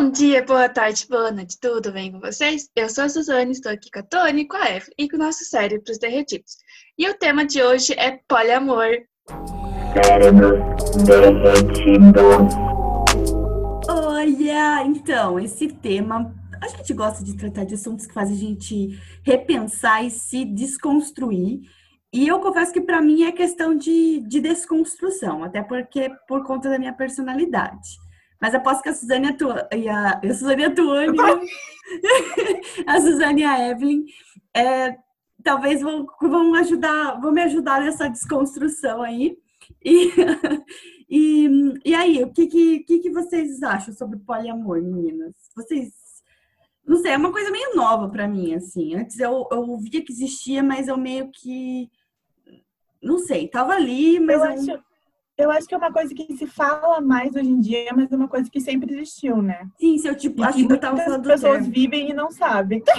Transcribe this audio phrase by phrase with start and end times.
[0.00, 2.70] Bom dia, boa tarde, boa noite, tudo bem com vocês?
[2.74, 5.50] Eu sou a Suzane, estou aqui com a Tony, com a Evelyn e com nossos
[5.50, 6.56] cérebros derretidos.
[6.96, 8.96] E o tema de hoje é poliamor.
[9.92, 10.58] Cérebros
[11.04, 12.54] derretidos.
[13.90, 18.98] Olha, então, esse tema, a gente gosta de tratar de assuntos que fazem a gente
[19.22, 21.60] repensar e se desconstruir.
[22.10, 26.70] E eu confesso que para mim é questão de, de desconstrução, até porque por conta
[26.70, 28.00] da minha personalidade.
[28.40, 31.18] Mas aposto que a Suzane atua, e a, a Suzane Atuane,
[32.86, 34.04] a Suzane e a Evelyn,
[34.54, 34.96] é,
[35.42, 39.36] talvez vão, vão ajudar, vão me ajudar nessa desconstrução aí.
[39.84, 40.10] E,
[41.08, 41.48] e,
[41.84, 45.34] e aí, o que, que, que vocês acham sobre poliamor, meninas?
[45.54, 46.00] Vocês
[46.90, 48.96] não sei, é uma coisa meio nova para mim, assim.
[48.96, 51.88] Antes eu, eu ouvia que existia, mas eu meio que.
[53.00, 54.40] Não sei, tava ali, mas.
[54.40, 54.52] Eu, eu...
[54.52, 54.84] acho,
[55.40, 58.16] eu acho que é uma coisa que se fala mais hoje em dia, mas é
[58.16, 59.66] uma coisa que sempre existiu, né?
[59.78, 62.82] Sim, se eu tipo, acho que eu tava falando As pessoas vivem e não sabem.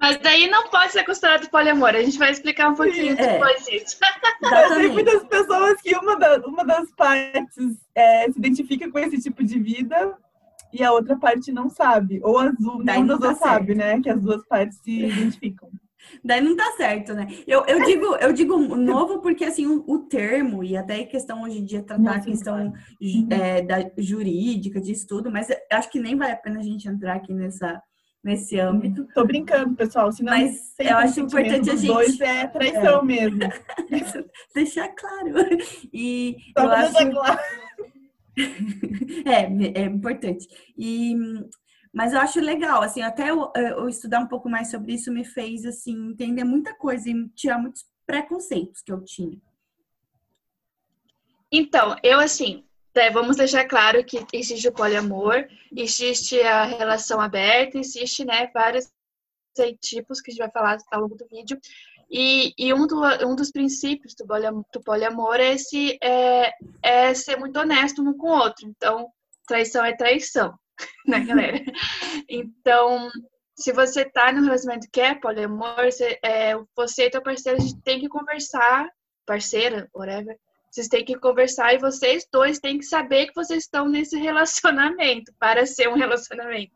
[0.00, 1.90] Mas daí não pode ser considerado poliamor.
[1.90, 3.70] A gente vai explicar um pouquinho Sim, depois é.
[3.70, 3.98] disso.
[4.74, 9.44] Tem muitas pessoas que uma, da, uma das partes é, se identifica com esse tipo
[9.44, 10.18] de vida
[10.72, 12.20] e a outra parte não sabe.
[12.24, 14.00] Ou as das duas sabe, né?
[14.00, 15.70] Que as duas partes se identificam.
[16.24, 17.26] Daí não tá certo, né?
[17.46, 21.42] Eu, eu digo, eu digo novo porque assim o, o termo e até a questão
[21.42, 22.72] hoje em dia tratar a questão
[23.30, 27.16] é, da jurídica disso tudo, mas acho que nem vale a pena a gente entrar
[27.16, 27.82] aqui nessa
[28.22, 29.06] nesse âmbito.
[29.14, 30.12] Tô brincando, pessoal.
[30.12, 31.92] Senão mas eu acho importante a gente.
[31.92, 33.04] Dois é traição é.
[33.04, 33.40] mesmo.
[34.54, 35.34] deixar claro.
[35.92, 37.10] E Só eu acho.
[37.10, 37.40] Claro.
[39.26, 40.46] é, é importante.
[40.76, 41.16] E
[41.92, 45.24] mas eu acho legal, assim, até eu, eu, estudar um pouco mais sobre isso me
[45.24, 49.38] fez, assim, entender muita coisa e tirar muitos preconceitos que eu tinha.
[51.50, 57.78] Então, eu, assim, é, vamos deixar claro que existe o poliamor, existe a relação aberta,
[57.78, 58.90] existe, né, vários
[59.80, 61.60] tipos que a gente vai falar ao longo do vídeo.
[62.10, 66.52] E, e um, do, um, dos princípios do poliamor, do poliamor é, esse, é,
[66.82, 68.66] é ser muito honesto um com o outro.
[68.66, 69.10] Então,
[69.46, 70.58] traição é traição.
[71.06, 71.60] né, galera?
[72.28, 73.10] Então,
[73.56, 78.00] se você tá num relacionamento que é poliamor, você, é, você e teu parceiro tem
[78.00, 78.88] que conversar,
[79.26, 80.36] parceira, whatever,
[80.70, 85.32] vocês têm que conversar e vocês dois têm que saber que vocês estão nesse relacionamento
[85.38, 86.72] para ser um relacionamento.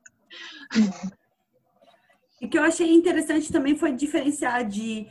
[2.40, 5.08] E que eu achei interessante também foi diferenciar de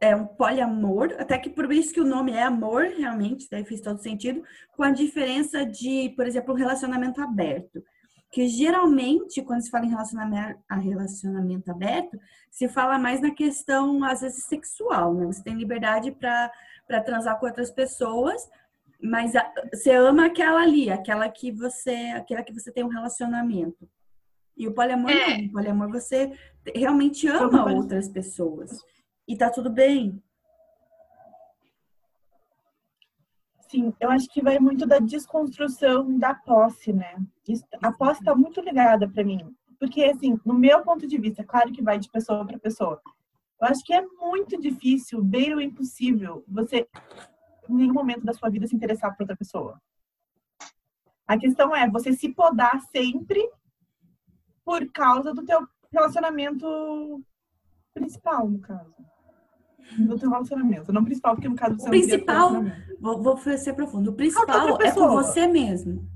[0.00, 3.80] é, um poliamor, até que por isso que o nome é amor, realmente, daí fez
[3.80, 4.42] todo sentido,
[4.76, 7.82] com a diferença de, por exemplo, um relacionamento aberto
[8.30, 12.18] que geralmente, quando se fala em relacionamento, relacionamento aberto,
[12.50, 15.26] se fala mais na questão, às vezes, sexual, né?
[15.26, 18.48] Você tem liberdade para transar com outras pessoas,
[19.02, 23.88] mas a, você ama aquela ali, aquela que você, aquela que você tem um relacionamento.
[24.56, 25.38] E o poliamor é.
[25.38, 26.32] não, o poliamor você
[26.74, 28.78] realmente ama outras pessoas.
[29.26, 30.22] E tá tudo bem.
[33.68, 37.16] Sim, eu acho que vai muito da desconstrução da posse, né?
[37.82, 39.54] A posse está muito ligada para mim.
[39.78, 43.00] Porque, assim, no meu ponto de vista, claro que vai de pessoa para pessoa.
[43.60, 46.88] Eu acho que é muito difícil, bem o impossível, você,
[47.68, 49.80] em nenhum momento da sua vida, se interessar por outra pessoa.
[51.26, 53.46] A questão é você se podar sempre
[54.64, 57.22] por causa do teu relacionamento
[57.92, 58.94] principal, no caso
[59.96, 60.92] no teu relacionamento.
[60.92, 62.64] Não principal, porque no caso você o principal,
[63.00, 64.10] vou, vou ser profundo.
[64.10, 66.06] O principal é com você mesmo.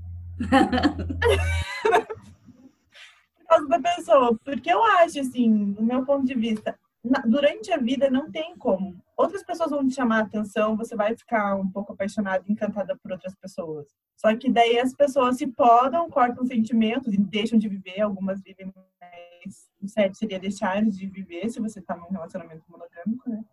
[3.37, 4.39] Por causa da pessoa.
[4.43, 8.55] Porque eu acho, assim, no meu ponto de vista, na, durante a vida não tem
[8.57, 8.95] como.
[9.15, 13.11] Outras pessoas vão te chamar a atenção, você vai ficar um pouco apaixonada, encantada por
[13.11, 13.87] outras pessoas.
[14.15, 18.01] Só que daí as pessoas se podam, cortam sentimentos e deixam de viver.
[18.01, 19.69] Algumas vivem mais.
[19.81, 23.43] O certo seria deixar de viver se você está num relacionamento monogâmico, né?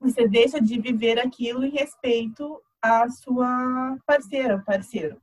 [0.00, 5.20] Você deixa de viver aquilo em respeito à sua parceira, parceiro.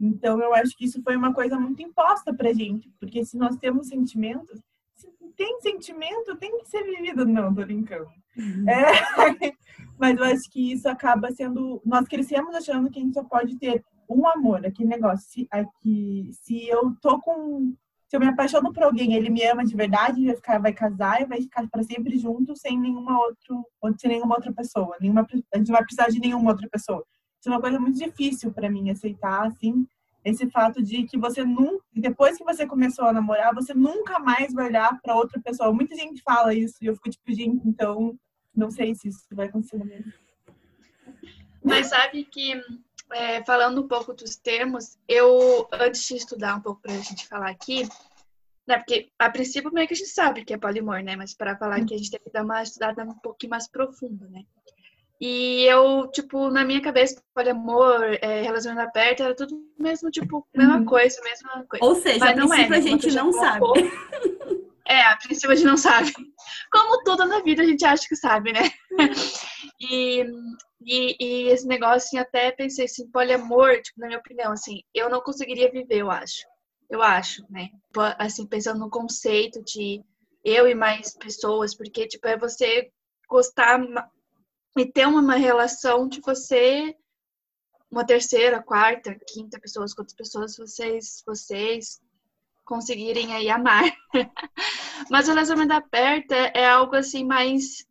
[0.00, 3.56] Então, eu acho que isso foi uma coisa muito imposta pra gente, porque se nós
[3.56, 4.60] temos sentimentos,
[4.96, 7.24] se tem sentimento, tem que ser vivido.
[7.24, 8.10] Não, tô brincando.
[8.36, 8.68] Uhum.
[8.68, 8.82] É,
[9.96, 11.80] mas eu acho que isso acaba sendo.
[11.84, 15.30] Nós crescemos achando que a gente só pode ter um amor, aquele negócio.
[15.30, 17.74] Se, aqui, se eu tô com
[18.12, 21.22] se eu me apaixono por alguém, ele me ama de verdade, vai ficar, vai casar
[21.22, 23.66] e vai ficar para sempre junto sem nenhuma outro,
[23.98, 27.02] sem nenhuma outra pessoa, nenhuma, a gente não vai precisar de nenhuma outra pessoa.
[27.40, 29.86] Isso é uma coisa muito difícil para mim aceitar, assim,
[30.22, 34.52] esse fato de que você nunca, depois que você começou a namorar, você nunca mais
[34.52, 35.72] vai olhar para outra pessoa.
[35.72, 38.14] Muita gente fala isso e eu fico tipo, gente, então
[38.54, 40.12] não sei se isso vai acontecer mesmo.
[41.64, 42.60] Mas sabe que
[43.12, 47.50] é, falando um pouco dos termos, eu, antes de estudar um pouco pra gente falar
[47.50, 47.88] aqui,
[48.66, 51.56] né, porque a princípio meio que a gente sabe que é polimor, né, mas para
[51.56, 54.42] falar aqui a gente tem que dar uma estudada um pouquinho mais profunda, né.
[55.20, 60.78] E eu, tipo, na minha cabeça, poliamor, é, relacionamento aberto, era tudo mesmo, tipo, mesma
[60.78, 60.84] Uhum.
[60.84, 61.84] coisa, mesma coisa.
[61.84, 62.80] Ou seja, Mas a não é, a né?
[62.80, 63.64] gente não sabe.
[64.92, 66.12] É, a princípio a gente não sabe.
[66.70, 68.70] Como tudo na vida a gente acha que sabe, né?
[69.80, 70.22] E,
[70.84, 75.08] e, e esse negócio, assim, até pensei assim, poliamor, tipo, na minha opinião, assim, eu
[75.08, 76.44] não conseguiria viver, eu acho.
[76.90, 77.68] Eu acho, né?
[77.92, 80.02] Po- Assim, pensando no conceito de
[80.44, 82.90] eu e mais pessoas, porque, tipo, é você
[83.28, 83.80] gostar
[84.76, 86.94] e ter uma relação de você,
[87.90, 91.98] uma terceira, quarta, quinta pessoas, quantas pessoas vocês, vocês
[92.64, 93.84] conseguirem aí amar.
[95.10, 97.86] Mas o relacionamento aberto é é algo assim mais,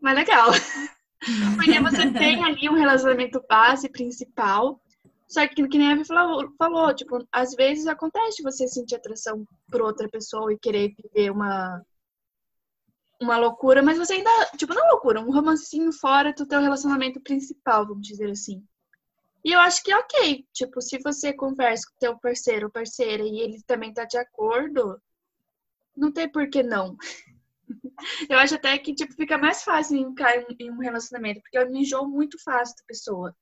[0.00, 0.50] mais legal.
[1.56, 4.80] Porque você tem ali um relacionamento base principal,
[5.28, 9.44] só que, que nem a Vi falou, falou, tipo, às vezes acontece você sentir atração
[9.70, 11.82] por outra pessoa e querer viver uma
[13.20, 17.86] uma loucura, mas você ainda, tipo, não loucura, um romancinho fora do teu relacionamento principal,
[17.86, 18.64] vamos dizer assim.
[19.44, 23.22] E eu acho que é ok, tipo, se você conversa com teu parceiro ou parceira
[23.22, 25.00] e ele também tá de acordo,
[25.96, 26.96] não tem por que não.
[28.28, 31.70] Eu acho até que, tipo, fica mais fácil em cair em um relacionamento, porque eu
[31.70, 33.36] me enjoo muito fácil da pessoa.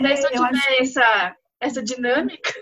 [0.00, 2.52] Daí, se eu É, tiver essa, essa dinâmica,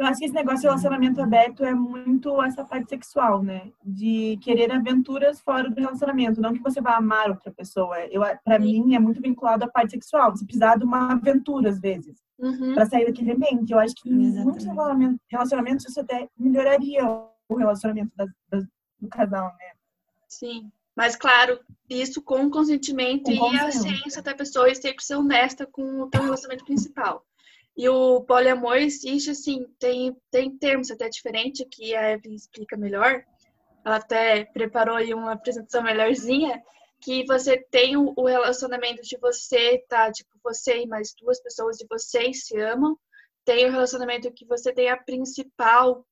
[0.00, 3.70] Eu acho que esse negócio de relacionamento aberto é muito essa parte sexual, né?
[3.84, 6.40] De querer aventuras fora do relacionamento.
[6.40, 7.98] Não que você vá amar outra pessoa.
[8.06, 10.30] Eu, pra mim, é muito vinculado à parte sexual.
[10.34, 13.72] Você precisar de uma aventura, às vezes, uhum, para sair daquele ambiente.
[13.72, 14.64] Eu acho que em muitos Exatamente.
[14.64, 18.66] relacionamentos- relacionamentos isso até melhoraria o relacionamento das- das-
[18.98, 19.72] do casal, né?
[20.26, 20.70] sim.
[20.96, 21.58] Mas, claro,
[21.88, 26.06] isso com consentimento Com e a ciência da pessoa e sempre ser honesta com o
[26.08, 27.24] teu relacionamento principal.
[27.80, 33.24] E o poliamor existe, assim, tem, tem termos até diferentes que a Evelyn explica melhor.
[33.82, 36.62] Ela até preparou aí uma apresentação melhorzinha,
[37.00, 40.12] que você tem o, relacionamento de você, tá?
[40.12, 42.98] Tipo, você e mais duas pessoas e vocês se amam.
[43.46, 46.06] Tem o relacionamento que você tem a principal,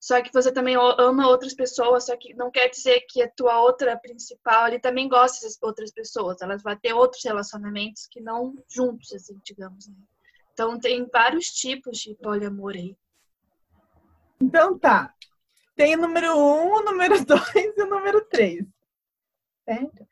[0.00, 3.62] só que você também ama outras pessoas, só que não quer dizer que a tua
[3.62, 6.42] outra principal ali também gosta dessas outras pessoas.
[6.42, 9.86] Elas vão ter outros relacionamentos que não juntos, assim, digamos.
[9.86, 9.94] Né?
[10.52, 12.96] Então tem vários tipos de poliamor aí.
[14.40, 15.14] Então tá.
[15.74, 18.66] Tem o número um, o número dois e o número três.
[19.64, 20.06] Certo?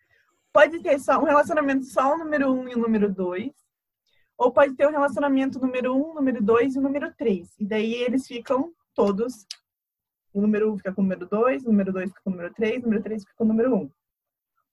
[0.52, 3.52] Pode ter só um relacionamento só o número um e o número dois.
[4.38, 7.54] Ou pode ter um relacionamento número um, número dois e o número três.
[7.58, 9.46] E daí eles ficam todos.
[10.32, 12.54] O número um fica com o número dois, o número dois fica com o número
[12.54, 13.90] três, o número três fica com o número um.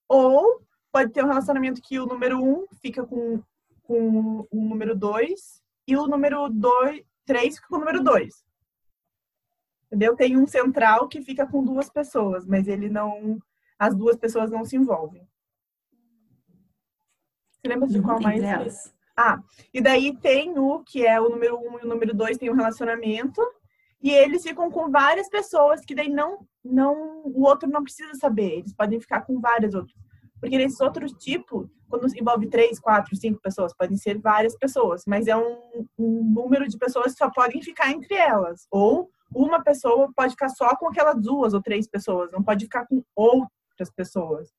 [0.08, 0.62] Ou
[0.92, 3.44] pode ter um relacionamento que o número um fica com,
[3.88, 8.46] com o número dois e o número dois, três fica com o número dois.
[9.88, 10.16] Entendeu?
[10.16, 13.40] Tem um central que fica com duas pessoas, mas ele não.
[13.80, 15.26] As duas pessoas não se envolvem.
[17.52, 18.38] Você lembra de qual mais?
[18.38, 18.94] Entre elas.
[19.16, 19.40] Ah,
[19.74, 22.56] e daí tem o que é o número um e o número dois tem um
[22.56, 23.42] relacionamento.
[24.02, 28.60] E eles ficam com várias pessoas que daí não, não, o outro não precisa saber.
[28.60, 29.98] Eles podem ficar com várias outras.
[30.40, 35.28] Porque nesse outro tipo, quando envolve três, quatro, cinco pessoas, podem ser várias pessoas, mas
[35.28, 38.68] é um, um número de pessoas que só podem ficar entre elas.
[38.72, 42.86] Ou uma pessoa pode ficar só com aquelas duas ou três pessoas, não pode ficar
[42.86, 44.50] com outras pessoas.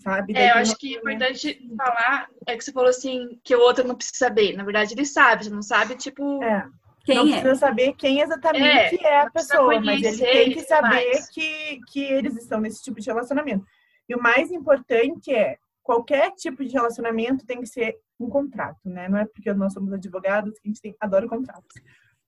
[0.00, 0.32] Sabe?
[0.32, 3.54] Daí É, eu acho uma- que é importante falar é que você falou assim que
[3.54, 4.56] o outro não precisa saber.
[4.56, 6.42] Na verdade, ele sabe, você não sabe, tipo.
[6.42, 6.64] É.
[6.64, 6.72] não
[7.04, 7.40] Quem é?
[7.40, 11.28] precisa saber quem exatamente é, a não precisa pessoa, mas ele tem que saber mais.
[11.28, 13.64] que, que eles estão nesse tipo de relacionamento.
[14.08, 19.08] E o mais importante é, qualquer tipo de relacionamento tem que ser um contrato, né?
[19.08, 21.74] Não é porque nós somos advogados que a gente tem, adora contratos.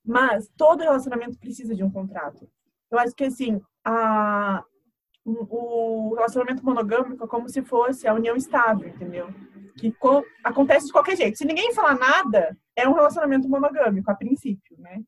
[0.05, 2.49] Mas todo relacionamento precisa de um contrato.
[2.91, 4.63] Eu acho que, assim, a,
[5.25, 9.29] o relacionamento monogâmico é como se fosse a união estável, entendeu?
[9.77, 11.39] Que co- acontece de qualquer jeito.
[11.39, 15.03] Se ninguém falar nada, é um relacionamento monogâmico, a princípio, né?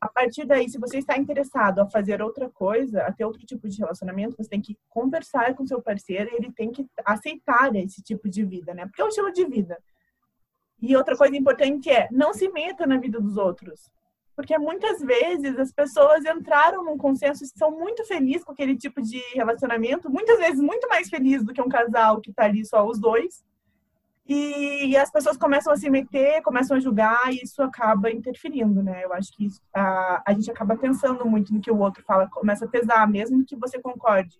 [0.00, 3.68] A partir daí, se você está interessado a fazer outra coisa, a ter outro tipo
[3.68, 8.00] de relacionamento, você tem que conversar com seu parceiro e ele tem que aceitar esse
[8.00, 8.86] tipo de vida, né?
[8.86, 9.76] Porque é um estilo de vida.
[10.80, 13.90] E outra coisa importante é, não se meta na vida dos outros.
[14.36, 19.00] Porque muitas vezes as pessoas entraram num consenso e são muito felizes com aquele tipo
[19.00, 22.86] de relacionamento, muitas vezes muito mais felizes do que um casal que tá ali só
[22.86, 23.44] os dois.
[24.26, 29.04] E as pessoas começam a se meter, começam a julgar e isso acaba interferindo, né?
[29.04, 32.28] Eu acho que isso, a, a gente acaba pensando muito no que o outro fala,
[32.30, 34.38] começa a pesar, mesmo que você concorde.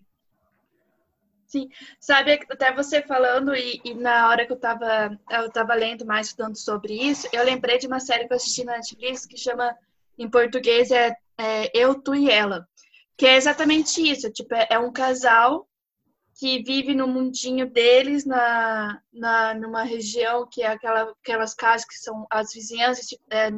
[1.45, 6.03] Sim, sabe, até você falando, e, e, na hora que eu tava, eu tava lendo
[6.03, 9.37] mais, estudando sobre isso, eu lembrei de uma série que eu assisti na Netflix que
[9.37, 9.77] chama,
[10.17, 12.67] em português, é, é Eu, Tu e Ela.
[13.15, 15.67] Que é exatamente isso, tipo, é, é um casal
[16.37, 21.97] que vive no mundinho deles, na, na, numa região que é aquela, aquelas casas que
[21.97, 23.51] são as vizinhanças tipo, é,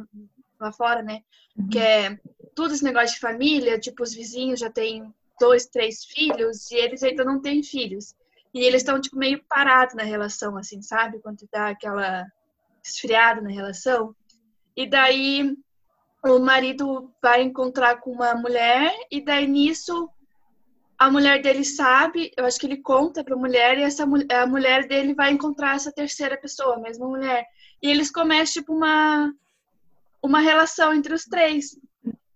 [0.60, 1.22] lá fora, né?
[1.58, 1.70] Uhum.
[1.70, 2.20] Que é
[2.56, 7.02] tudo esse negócio de família, tipo, os vizinhos já têm dois, três filhos e eles
[7.02, 8.16] ainda não têm filhos.
[8.54, 11.20] E eles estão, tipo, meio parados na relação, assim, sabe?
[11.20, 12.26] Quando dá aquela
[12.84, 14.16] esfriada na relação.
[14.76, 15.56] E daí
[16.24, 20.10] o marido vai encontrar com uma mulher e daí nisso
[20.98, 24.48] a mulher dele sabe, eu acho que ele conta para a mulher e essa a
[24.48, 27.46] mulher dele vai encontrar essa terceira pessoa, a mesma mulher.
[27.82, 29.32] E eles começam tipo uma
[30.22, 31.78] uma relação entre os três.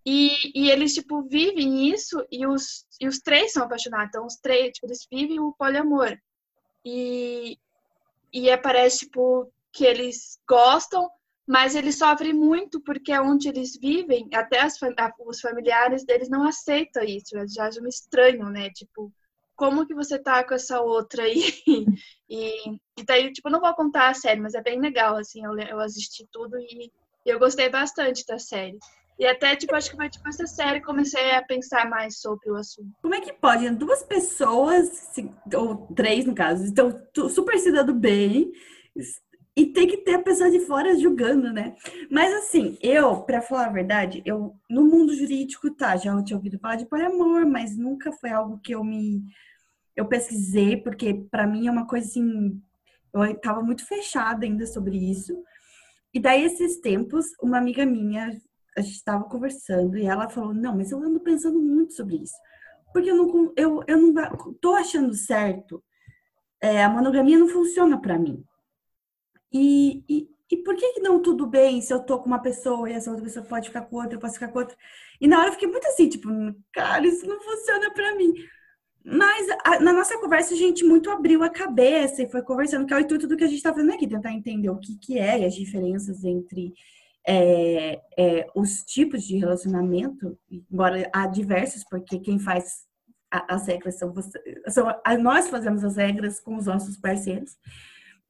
[0.06, 4.10] E, e eles tipo vivem isso e os e os três são apaixonados.
[4.10, 6.16] Então os três, tipo, eles vivem o poliamor.
[6.86, 7.58] E
[8.32, 11.10] e aparece tipo que eles gostam,
[11.52, 14.80] mas eles sofrem muito porque onde eles vivem, até as,
[15.28, 18.70] os familiares deles não aceitam isso, eles já acham estranho, né?
[18.70, 19.12] Tipo,
[19.54, 21.44] como que você tá com essa outra aí?
[22.30, 25.52] e, e daí, tipo, não vou contar a série, mas é bem legal, assim, eu,
[25.60, 26.90] eu assisti tudo e,
[27.26, 28.80] e eu gostei bastante da série.
[29.20, 32.56] E até, tipo, acho que foi tipo essa série comecei a pensar mais sobre o
[32.56, 32.94] assunto.
[33.02, 33.70] Como é que pode?
[33.72, 35.12] Duas pessoas,
[35.54, 36.98] ou três no caso, estão
[37.30, 38.54] super se dando bem,
[39.56, 41.76] e tem que ter a pessoa de fora julgando, né?
[42.10, 46.60] Mas assim, eu, para falar a verdade, eu no mundo jurídico, tá, já tinha ouvido
[46.60, 49.24] falar de poliamor, mas nunca foi algo que eu me
[49.96, 52.62] eu pesquisei, porque para mim é uma coisa assim,
[53.14, 55.44] eu estava muito fechada ainda sobre isso.
[56.14, 58.38] E daí esses tempos, uma amiga minha,
[58.78, 62.34] a gente estava conversando e ela falou: "Não, mas eu ando pensando muito sobre isso.
[62.94, 64.14] Porque eu não eu, eu não
[64.62, 65.84] tô achando certo.
[66.62, 68.44] É, a monogamia não funciona para mim.
[69.54, 72.90] E, e, e por que, que não tudo bem se eu tô com uma pessoa
[72.90, 74.76] e essa outra pessoa pode ficar com outra, eu posso ficar com outra?
[75.20, 76.30] E na hora eu fiquei muito assim, tipo,
[76.74, 78.34] cara, isso não funciona para mim.
[79.04, 82.94] Mas a, na nossa conversa a gente muito abriu a cabeça e foi conversando, que
[82.94, 85.18] é o intuito do que a gente está fazendo aqui, tentar entender o que, que
[85.18, 86.74] é e as diferenças entre
[87.28, 92.90] é, é, os tipos de relacionamento, embora há diversos, porque quem faz
[93.32, 94.88] as regras são, você, são
[95.22, 97.56] nós fazemos as regras com os nossos parceiros.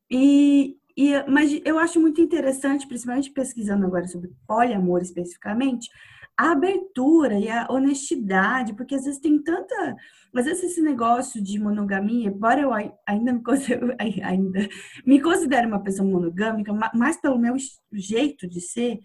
[0.10, 5.90] E, e, mas eu acho muito interessante, principalmente pesquisando agora sobre poliamor especificamente,
[6.38, 9.96] a abertura e a honestidade, porque às vezes tem tanta.
[10.36, 12.72] Às vezes esse negócio de monogamia, embora eu
[13.08, 14.68] ainda me considero, ainda
[15.06, 17.56] me considero uma pessoa monogâmica, mais pelo meu
[17.94, 19.00] jeito de ser,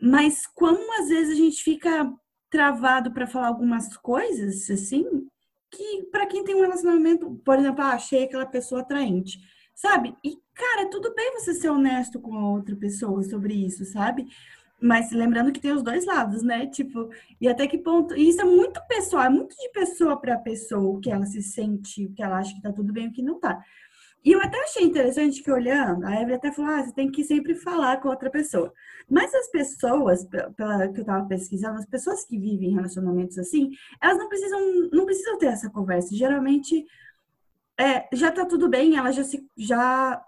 [0.00, 2.12] mas como às vezes a gente fica
[2.50, 5.04] travado para falar algumas coisas, assim,
[5.70, 9.38] que para quem tem um relacionamento, por exemplo, ah, achei aquela pessoa atraente
[9.74, 10.14] sabe?
[10.24, 14.26] E, cara, tudo bem você ser honesto com a outra pessoa sobre isso, sabe?
[14.80, 16.66] Mas lembrando que tem os dois lados, né?
[16.66, 17.08] Tipo,
[17.40, 18.16] e até que ponto.
[18.16, 21.42] E isso é muito pessoal, é muito de pessoa para pessoa o que ela se
[21.42, 23.62] sente, o que ela acha que tá tudo bem o que não tá.
[24.24, 27.22] E eu até achei interessante que olhando, a Evelyn até falou, ah, você tem que
[27.22, 28.72] sempre falar com outra pessoa.
[29.08, 33.70] Mas as pessoas, pela que eu tava pesquisando, as pessoas que vivem em relacionamentos assim,
[34.00, 36.16] elas não precisam, não precisam ter essa conversa.
[36.16, 36.86] Geralmente
[37.78, 39.46] é, já tá tudo bem, ela já se.
[39.56, 40.24] Já...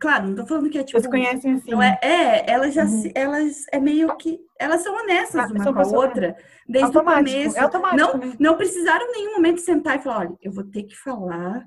[0.00, 1.00] Claro, não tô falando que é tipo.
[1.00, 1.70] Vocês conhecem assim.
[1.70, 3.10] Não é, é, elas já uhum.
[3.14, 4.38] elas é meio que.
[4.58, 6.36] Elas são honestas ah, uma com a outra
[6.68, 7.58] desde o começo.
[7.58, 8.36] É não, né?
[8.38, 11.66] não precisaram em nenhum momento sentar e falar: olha, eu vou ter que falar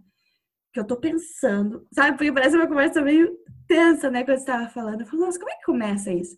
[0.74, 1.86] que eu tô pensando.
[1.92, 2.18] Sabe?
[2.18, 3.38] Porque parece uma conversa meio
[3.68, 4.24] tensa, né?
[4.24, 5.02] Quando você tava falando.
[5.02, 6.36] Eu falo, nossa, como é que começa isso?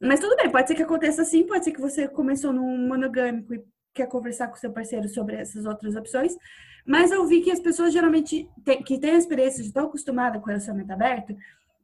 [0.00, 3.54] Mas tudo bem, pode ser que aconteça assim, pode ser que você começou num monogâmico
[3.54, 3.64] e
[3.94, 6.36] quer conversar com seu parceiro sobre essas outras opções.
[6.86, 8.48] Mas eu vi que as pessoas geralmente
[8.84, 11.36] que têm a experiência de estar acostumada com o relacionamento aberto,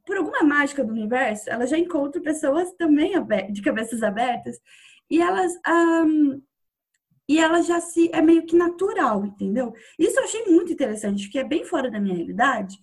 [0.05, 3.13] por alguma mágica do universo, elas já encontram pessoas também
[3.51, 4.59] de cabeças abertas
[5.09, 6.41] e elas um,
[7.27, 9.73] e elas já se é meio que natural, entendeu?
[9.97, 12.77] Isso eu achei muito interessante, que é bem fora da minha realidade.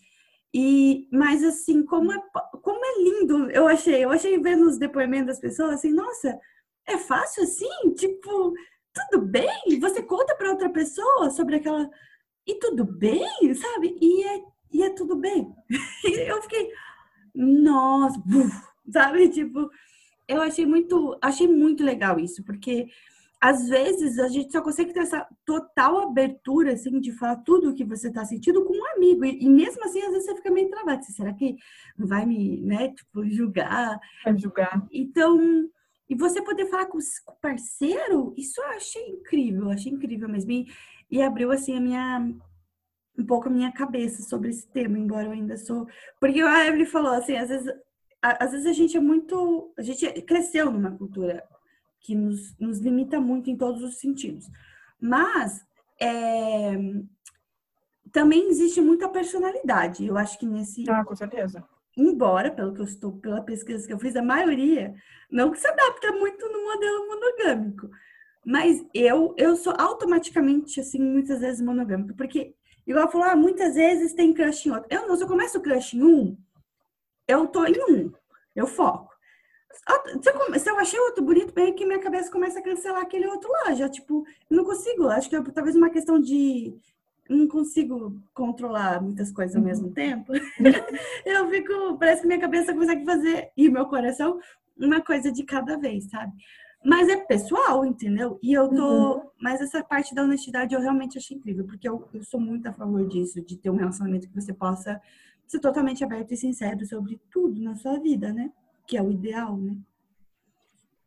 [0.52, 2.18] E mas assim, como é
[2.62, 6.38] como é lindo, eu achei, eu achei vendo os depoimentos das pessoas assim, nossa,
[6.86, 8.54] é fácil assim, tipo,
[8.92, 9.78] tudo bem?
[9.80, 11.88] Você conta para outra pessoa sobre aquela.
[12.50, 13.96] E tudo bem, sabe?
[14.00, 14.42] E é,
[14.72, 15.54] e é tudo bem.
[16.26, 16.68] eu fiquei,
[17.32, 18.20] nossa,
[18.92, 19.28] sabe?
[19.28, 19.70] Tipo,
[20.26, 22.88] eu achei muito, achei muito legal isso, porque
[23.40, 27.74] às vezes a gente só consegue ter essa total abertura, assim, de falar tudo o
[27.74, 29.24] que você tá sentindo com um amigo.
[29.24, 31.04] E, e, mesmo assim, às vezes você fica meio travado.
[31.04, 31.56] Será que
[31.96, 33.96] vai me, né, tipo, julgar?
[34.24, 34.84] Vai julgar.
[34.90, 35.70] Então,
[36.08, 40.50] e você poder falar com o parceiro, isso eu achei incrível, achei incrível mesmo.
[40.50, 40.66] E,
[41.10, 42.34] e abriu, assim, a minha,
[43.18, 45.86] um pouco a minha cabeça sobre esse tema, embora eu ainda sou.
[46.18, 47.72] Porque a Evelyn falou assim, às vezes,
[48.22, 49.72] a, às vezes a gente é muito.
[49.76, 51.42] A gente cresceu numa cultura
[52.00, 54.46] que nos, nos limita muito em todos os sentidos.
[55.00, 55.64] Mas
[56.00, 56.76] é,
[58.12, 60.06] também existe muita personalidade.
[60.06, 60.88] Eu acho que nesse.
[60.88, 61.64] Ah, com certeza.
[61.96, 64.94] Embora, pelo que eu estou, pela pesquisa que eu fiz, a maioria
[65.30, 67.90] não se adapta muito no modelo monogâmico.
[68.44, 72.14] Mas eu, eu sou automaticamente, assim, muitas vezes monogâmica.
[72.14, 72.54] Porque,
[72.86, 74.86] igual falou, ah, muitas vezes tem crush em outro.
[74.90, 76.36] Eu não, se eu começo o crush em um,
[77.28, 78.12] eu tô em um.
[78.54, 79.10] Eu foco.
[80.20, 83.26] Se eu, se eu achei outro bonito, bem que minha cabeça começa a cancelar aquele
[83.26, 83.74] outro lá.
[83.74, 85.08] Já, tipo, não consigo.
[85.08, 86.74] Acho que é talvez uma questão de
[87.28, 90.32] não consigo controlar muitas coisas ao mesmo tempo.
[91.24, 94.40] eu fico, parece que minha cabeça consegue fazer, e meu coração,
[94.76, 96.32] uma coisa de cada vez, sabe?
[96.84, 98.38] Mas é pessoal, entendeu?
[98.42, 99.16] E eu tô.
[99.16, 99.30] Uhum.
[99.40, 102.72] Mas essa parte da honestidade eu realmente achei incrível, porque eu, eu sou muito a
[102.72, 105.00] favor disso, de ter um relacionamento que você possa
[105.46, 108.50] ser totalmente aberto e sincero sobre tudo na sua vida, né?
[108.86, 109.76] Que é o ideal, né?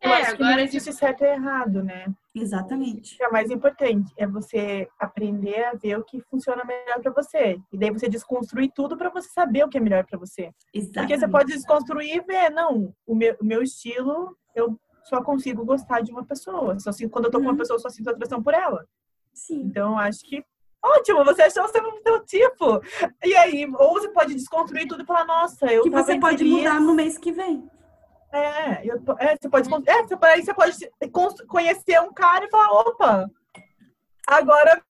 [0.04, 2.14] Eu é, acho que não existe certo e errado, né?
[2.36, 3.14] Exatamente.
[3.14, 7.12] O que é mais importante é você aprender a ver o que funciona melhor para
[7.12, 7.58] você.
[7.72, 10.52] E daí você desconstruir tudo para você saber o que é melhor para você.
[10.74, 10.94] Exatamente.
[10.94, 15.66] Porque você pode desconstruir e ver, não, o meu, o meu estilo, eu só consigo
[15.66, 16.80] gostar de uma pessoa.
[16.80, 17.58] Só assim, quando eu tô com uma uhum.
[17.58, 18.86] pessoa, eu só sinto atração por ela.
[19.34, 19.62] Sim.
[19.62, 20.44] Então, acho que
[20.84, 22.82] ótimo, você achou o teu tipo.
[23.24, 26.80] E aí, ou você pode desconstruir tudo e falar, nossa, eu Que você pode mudar
[26.80, 27.70] no mês que vem.
[28.32, 32.72] É, eu, é, você pode, é, você, aí você pode conhecer um cara e falar,
[32.72, 33.30] opa,
[34.28, 34.82] agora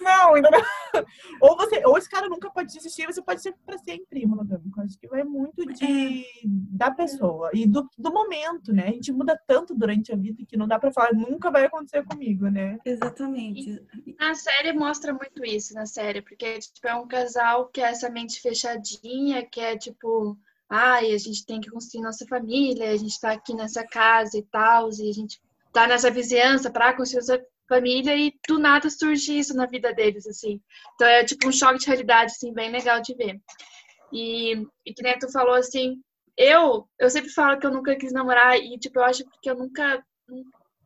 [0.00, 1.04] não, ainda não.
[1.40, 4.80] Ou, você, ou esse cara nunca pode desistir, você pode ser para sempre monogâmico.
[4.80, 6.24] Acho que vai muito de, é.
[6.44, 8.88] da pessoa e do, do momento, né?
[8.88, 12.04] A gente muda tanto durante a vida que não dá para falar, nunca vai acontecer
[12.04, 12.78] comigo, né?
[12.84, 13.82] Exatamente.
[14.06, 17.84] E na série mostra muito isso, na série, porque tipo, é um casal que é
[17.84, 20.36] essa mente fechadinha, que é tipo
[20.68, 24.42] ai, a gente tem que construir nossa família, a gente está aqui nessa casa e
[24.42, 25.40] tal, e a gente
[25.72, 27.20] tá nessa vizinhança para construir
[27.68, 30.60] família e do nada surge isso na vida deles, assim.
[30.94, 33.40] Então é tipo um choque de realidade, assim, bem legal de ver.
[34.12, 34.54] E,
[34.86, 36.00] e que nem tu falou, assim,
[36.36, 39.56] eu, eu sempre falo que eu nunca quis namorar e, tipo, eu acho que eu
[39.56, 40.04] nunca,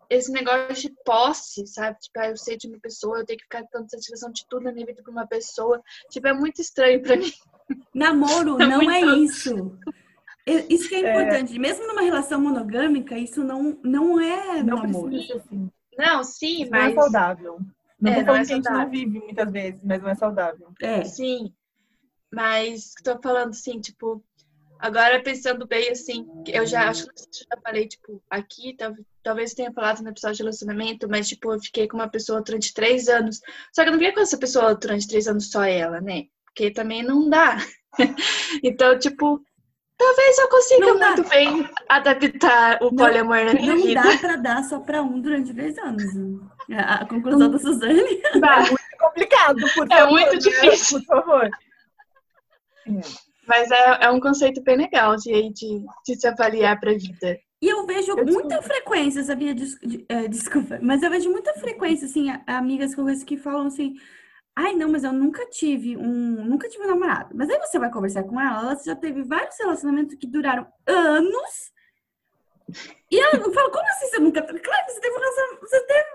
[0.09, 1.99] esse negócio de posse, sabe?
[2.01, 4.64] Tipo, ah, eu sei de uma pessoa, eu tenho que ficar dando satisfação de tudo
[4.64, 5.83] na minha vida pra uma pessoa.
[6.11, 7.33] Tipo, é muito estranho pra mim.
[7.95, 9.79] Namoro é não é isso.
[10.69, 11.11] Isso que é, é.
[11.11, 11.57] importante.
[11.57, 11.59] É...
[11.59, 15.14] Mesmo numa relação monogâmica, isso não, não é não namoro.
[15.17, 15.71] Assim.
[15.99, 16.95] Não, sim, mas...
[16.95, 17.59] Não é saudável.
[18.01, 20.73] Não é, não é que a gente não vive muitas vezes, mas não é saudável.
[20.81, 21.05] É.
[21.05, 21.53] Sim.
[22.33, 24.23] Mas tô falando assim, tipo,
[24.79, 28.77] agora pensando bem assim, eu já acho que eu já falei, tipo, aqui,
[29.23, 32.73] talvez tenha falado no episódio de relacionamento, mas tipo, eu fiquei com uma pessoa durante
[32.73, 33.41] três anos.
[33.73, 36.27] Só que eu não fiquei com essa pessoa durante três anos só ela, né?
[36.59, 37.57] porque também não dá.
[38.65, 39.41] então, tipo,
[39.99, 41.29] talvez eu consiga não muito dá.
[41.29, 44.03] bem adaptar o não, poliamor na minha não vida.
[44.03, 46.05] Não dá pra dar só pra um durante três anos.
[46.73, 48.23] A conclusão da Suzane.
[48.41, 48.57] Dá.
[48.57, 49.97] É muito complicado, por é favor.
[49.99, 50.99] É muito difícil.
[50.99, 51.05] Né?
[51.07, 51.51] Por favor.
[53.47, 57.39] Mas é, é um conceito bem legal de, de, de se avaliar pra vida.
[57.61, 58.63] E eu vejo eu muita desculpa.
[58.63, 59.55] frequência, sabia?
[59.55, 63.95] Des, de, é, desculpa, mas eu vejo muita frequência, assim, amigas com que falam assim:
[64.61, 67.33] Ai, não, mas eu nunca tive um, nunca tive um namorado.
[67.33, 71.73] Mas aí você vai conversar com ela, ela já teve vários relacionamentos que duraram anos.
[73.09, 74.59] E eu falo, como assim você nunca teve?
[74.59, 76.09] Claro, você teve, um você teve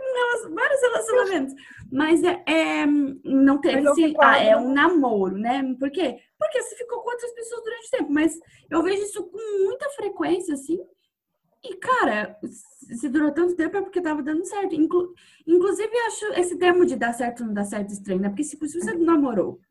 [0.50, 1.56] um vários relacionamentos.
[1.90, 5.64] Mas é, é não teve assim, ah, é um namoro, né?
[5.80, 6.20] Por quê?
[6.38, 8.12] Porque você ficou com outras pessoas durante o tempo.
[8.12, 8.38] Mas
[8.70, 10.80] eu vejo isso com muita frequência, assim.
[11.64, 14.76] E, cara, se durou tanto tempo é porque tava dando certo.
[14.76, 15.14] Inclu
[15.48, 18.30] inclusive, acho esse termo de dar certo ou não dar certo estranho, né?
[18.30, 19.62] Porque se, se você namorou,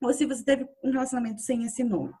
[0.00, 2.14] ou se você teve um relacionamento sem esse nome,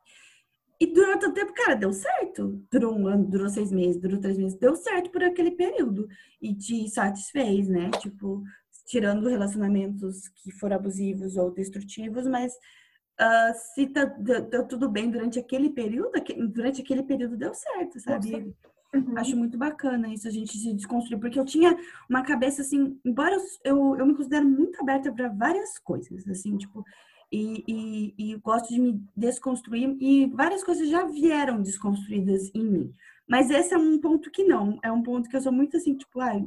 [0.78, 2.62] e durou tanto tempo, cara, deu certo.
[2.70, 6.06] Durou um ano, durou seis meses, durou três meses, deu certo por aquele período.
[6.40, 7.90] E te satisfez, né?
[7.98, 8.42] Tipo,
[8.86, 15.10] tirando relacionamentos que foram abusivos ou destrutivos, mas uh, se tá, deu, deu, tudo bem
[15.10, 16.12] durante aquele período,
[16.52, 18.30] durante aquele período deu certo, sabe?
[18.30, 18.75] Nossa.
[19.00, 19.18] Uhum.
[19.18, 21.76] Acho muito bacana isso, a gente se desconstruir, porque eu tinha
[22.08, 26.84] uma cabeça assim, embora eu, eu, me considero muito aberta para várias coisas, assim, tipo,
[27.30, 32.94] e, e, e, gosto de me desconstruir, e várias coisas já vieram desconstruídas em mim.
[33.28, 35.96] Mas esse é um ponto que não, é um ponto que eu sou muito assim,
[35.96, 36.46] tipo, ai,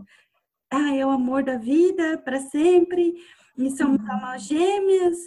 [0.71, 3.13] ah, é o amor da vida para sempre,
[3.57, 4.11] e somos uhum.
[4.11, 5.17] almas gêmeas,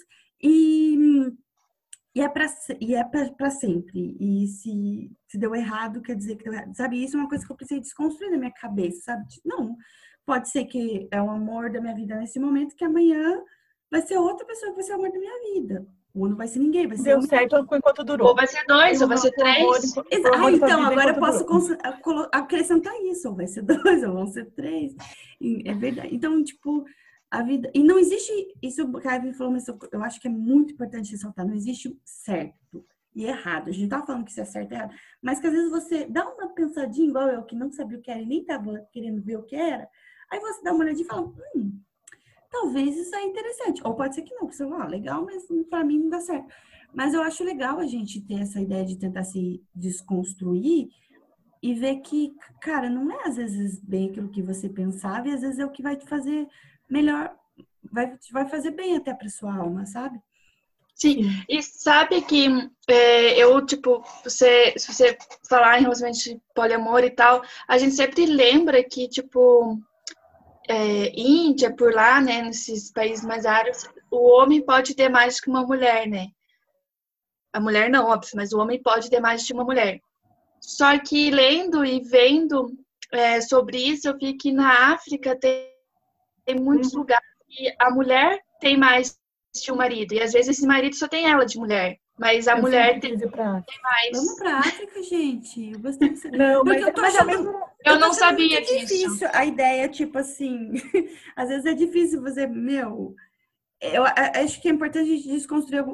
[0.42, 0.96] e
[2.14, 2.46] e é para
[2.80, 4.16] e é para sempre.
[4.20, 6.74] E se, se deu errado, quer dizer que deu errado.
[6.76, 9.24] Sabe, isso é uma coisa que eu precisei desconstruir na minha cabeça, sabe?
[9.44, 9.76] Não,
[10.26, 13.40] pode ser que é o amor da minha vida nesse momento que amanhã
[13.90, 15.86] vai ser outra pessoa que vai ser o amor da minha vida.
[16.14, 18.28] Ou não vai ser ninguém, vai ser Deu um- certo enquanto durou.
[18.28, 19.96] Ou vai ser dois, ou vai ser três.
[19.96, 21.46] amor Ah, então, agora eu posso
[22.32, 23.62] acrescentar isso, ou vai ser
[23.96, 24.94] dois, ou vão ser três.
[25.64, 26.14] É verdade.
[26.14, 26.84] Então, tipo,
[27.32, 27.70] a vida.
[27.74, 28.30] E não existe.
[28.60, 32.84] Isso o Kevin falou, mas eu, acho que é muito importante ressaltar: não existe certo
[33.14, 33.70] e errado.
[33.70, 36.04] A gente tá falando que isso é certo e errado, mas que às vezes você
[36.04, 39.22] dá uma pensadinha, igual eu, que não sabia o que era e nem tava querendo
[39.22, 39.88] ver o que era,
[40.30, 41.80] aí você dá uma olhadinha e fala: hum,
[42.50, 43.80] talvez isso é interessante.
[43.82, 46.20] Ou pode ser que não, que você fala, ah, legal, mas pra mim não dá
[46.20, 46.52] certo.
[46.92, 50.90] Mas eu acho legal a gente ter essa ideia de tentar se desconstruir
[51.62, 55.40] e ver que, cara, não é às vezes bem aquilo que você pensava e às
[55.40, 56.46] vezes é o que vai te fazer
[56.92, 57.34] melhor,
[57.90, 60.20] vai, vai fazer bem até pra sua alma, sabe?
[60.94, 62.46] Sim, e sabe que
[62.86, 65.16] é, eu, tipo, você, se você
[65.48, 69.78] falar em relacionamento de poliamor e tal, a gente sempre lembra que, tipo,
[70.68, 75.48] é, Índia, por lá, né, nesses países mais árabes, o homem pode ter mais que
[75.48, 76.28] uma mulher, né?
[77.52, 80.00] A mulher não, óbvio, mas o homem pode ter mais de uma mulher.
[80.60, 82.76] Só que lendo e vendo
[83.10, 85.71] é, sobre isso, eu vi que na África tem,
[86.44, 89.18] tem muitos lugares que a mulher tem mais
[89.54, 90.14] de um marido.
[90.14, 91.98] E às vezes esse marido só tem ela de mulher.
[92.18, 93.52] Mas a Eu mulher tem pra-
[93.82, 94.10] mais.
[94.12, 95.72] Vamos pra África, gente.
[95.72, 96.36] Eu gostei de saber.
[96.36, 98.76] Não, mas, eu tô mas ao achando- mesmo Eu tô não sabia disso.
[98.86, 100.72] difícil a ideia, tipo assim,
[101.34, 103.14] às vezes é difícil você, meu,
[103.80, 105.84] eu a- acho que é importante a gente desconstruir,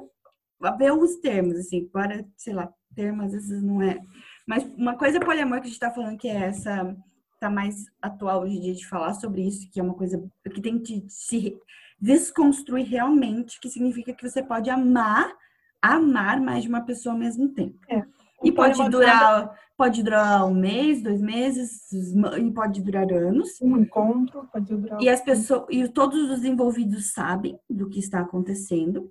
[0.77, 3.99] ver os termos, assim, para, sei lá, termos às vezes não é.
[4.47, 6.97] Mas uma coisa é poliamor que a gente tá falando que é essa,
[7.39, 10.23] tá mais atual hoje em dia de falar sobre isso, que é uma coisa
[10.53, 11.57] que tem que se
[12.01, 15.33] desconstruir realmente, que significa que você pode amar,
[15.81, 17.79] amar mais de uma pessoa ao mesmo tempo.
[17.89, 18.05] É.
[18.43, 23.61] E pode durar, pode durar um mês, dois meses, e pode durar anos.
[23.61, 25.01] um encontro pode durar.
[25.01, 29.11] E as pessoas, e todos os envolvidos sabem do que está acontecendo.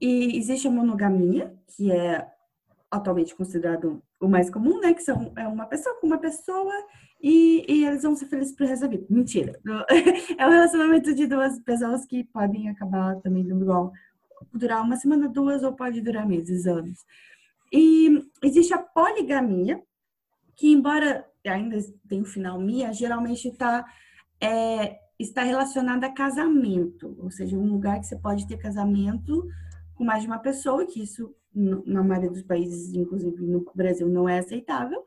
[0.00, 2.26] E existe a monogamia, que é
[2.90, 4.94] atualmente considerado o mais comum, né?
[4.94, 6.72] Que são é uma pessoa com uma pessoa
[7.22, 9.06] e, e eles vão ser felizes pro resto da vida.
[9.08, 9.58] Mentira.
[10.38, 13.92] É um relacionamento de duas pessoas que podem acabar também dando igual.
[14.52, 17.04] Durar uma semana, duas, ou pode durar meses, anos.
[17.72, 19.82] E existe a poligamia,
[20.54, 21.76] que embora ainda
[22.08, 23.84] tenha o final mia, geralmente está
[24.40, 29.48] é, está relacionada a casamento, ou seja, um lugar que você pode ter casamento
[29.94, 34.28] com mais de uma pessoa, que isso na maioria dos países, inclusive no Brasil, não
[34.28, 35.02] é aceitável,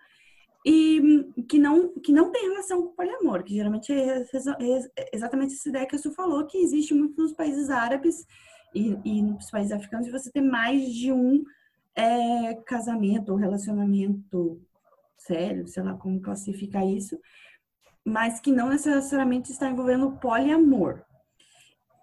[0.65, 5.09] e que não, que não tem relação com o poliamor, que geralmente é, reso- é
[5.13, 8.25] exatamente essa ideia que a Su falou, que existe muito nos países árabes
[8.73, 11.43] e, e nos países africanos, de você ter mais de um
[11.95, 14.61] é, casamento ou relacionamento
[15.17, 17.17] sério, sei lá como classificar isso,
[18.05, 21.01] mas que não necessariamente está envolvendo poliamor.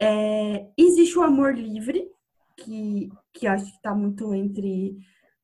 [0.01, 2.11] É, existe o amor livre,
[2.57, 4.97] que, que acho que está muito entre,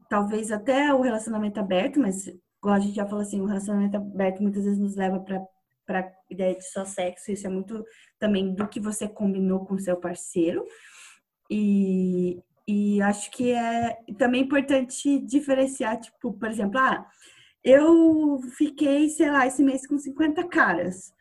[0.09, 4.43] talvez até o relacionamento aberto, mas, igual a gente já falou assim, o relacionamento aberto
[4.43, 5.41] muitas vezes nos leva para
[5.91, 7.85] para ideia de só sexo, isso é muito
[8.17, 10.65] também do que você combinou com seu parceiro.
[11.51, 17.05] E, e acho que é também importante diferenciar, tipo, por exemplo, ah,
[17.65, 21.13] eu fiquei, sei lá, esse mês com 50 caras.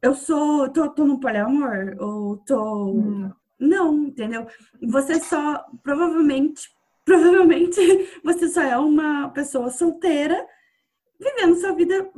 [0.00, 1.94] Eu sou, tô, tô no poliamor?
[2.00, 2.92] Ou tô.
[2.92, 3.30] Hum,
[3.62, 4.46] Não, entendeu?
[4.88, 6.68] Você só, provavelmente,
[7.04, 7.80] provavelmente,
[8.24, 10.44] você só é uma pessoa solteira
[11.20, 12.10] vivendo sua vida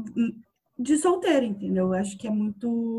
[0.79, 1.89] de solteira, entendeu?
[1.89, 2.99] Eu acho que é muito,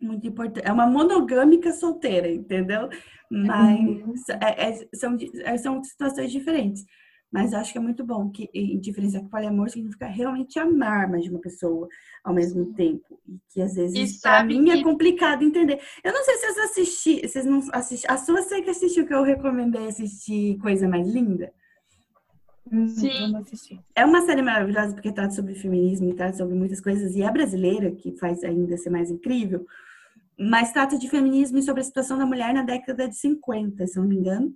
[0.00, 0.66] muito importante.
[0.66, 2.88] É uma monogâmica solteira, entendeu?
[3.30, 6.84] Mas é- é- são, é- são situações diferentes.
[7.32, 11.24] Mas acho que é muito bom que e diferenciar que poliamor significa realmente amar mais
[11.24, 11.88] de uma pessoa
[12.22, 13.11] ao mesmo tempo.
[13.34, 15.80] E que às vezes, sabe mim, é que- complicado entender.
[16.04, 18.14] Eu não sei se vocês assistiram, vocês não assistiram.
[18.14, 21.52] A sua sei que assistiu, que eu recomendei assistir Coisa Mais Linda.
[22.70, 23.34] hum, Sim.
[23.94, 27.30] É uma série maravilhosa porque trata sobre feminismo e trata sobre muitas coisas, e é
[27.30, 29.66] brasileira, que faz ainda ser mais incrível,
[30.38, 33.96] mas trata de feminismo e sobre a situação da mulher na década de 50, se
[33.98, 34.54] não me engano.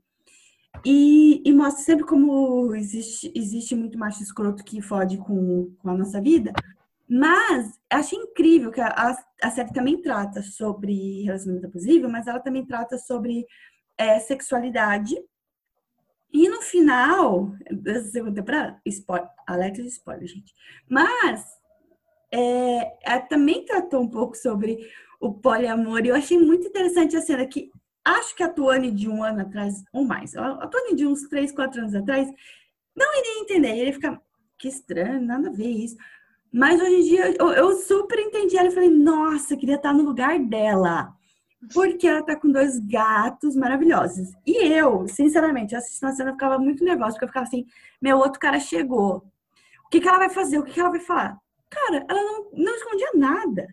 [0.85, 5.95] E, e mostra sempre como existe, existe muito macho escroto que fode com, com a
[5.97, 6.53] nossa vida.
[7.09, 12.67] Mas achei incrível que a, a, série também trata sobre relacionamento abusivo, mas ela também
[12.67, 13.47] trata sobre
[13.97, 15.15] é, sexualidade.
[16.33, 19.31] E no final da segunda temporada, spoiler,
[19.73, 20.53] de spoiler, gente.
[20.89, 21.45] Mas
[22.33, 24.79] é, ela também tratou um pouco sobre
[25.21, 27.71] o poliamor e eu achei muito interessante a cena que
[28.05, 31.51] acho que a Tuane de um ano atrás, ou mais, a Tuane de uns três,
[31.53, 32.29] quatro anos atrás,
[32.97, 34.21] não iria entender, iria ficar,
[34.59, 35.97] que estranho, nada a ver isso.
[36.57, 40.05] Mas hoje em dia eu, eu super entendi ela e falei, nossa, queria estar no
[40.05, 41.15] lugar dela.
[41.75, 44.31] Porque ela tá com dois gatos maravilhosos.
[44.47, 47.67] E eu, sinceramente, assistindo a cena, eu ficava muito nervosa, porque eu ficava assim,
[48.01, 49.23] meu outro cara chegou.
[49.85, 50.59] O que, que ela vai fazer?
[50.59, 51.39] O que, que ela vai falar?
[51.69, 53.67] Cara, ela não, não escondia nada.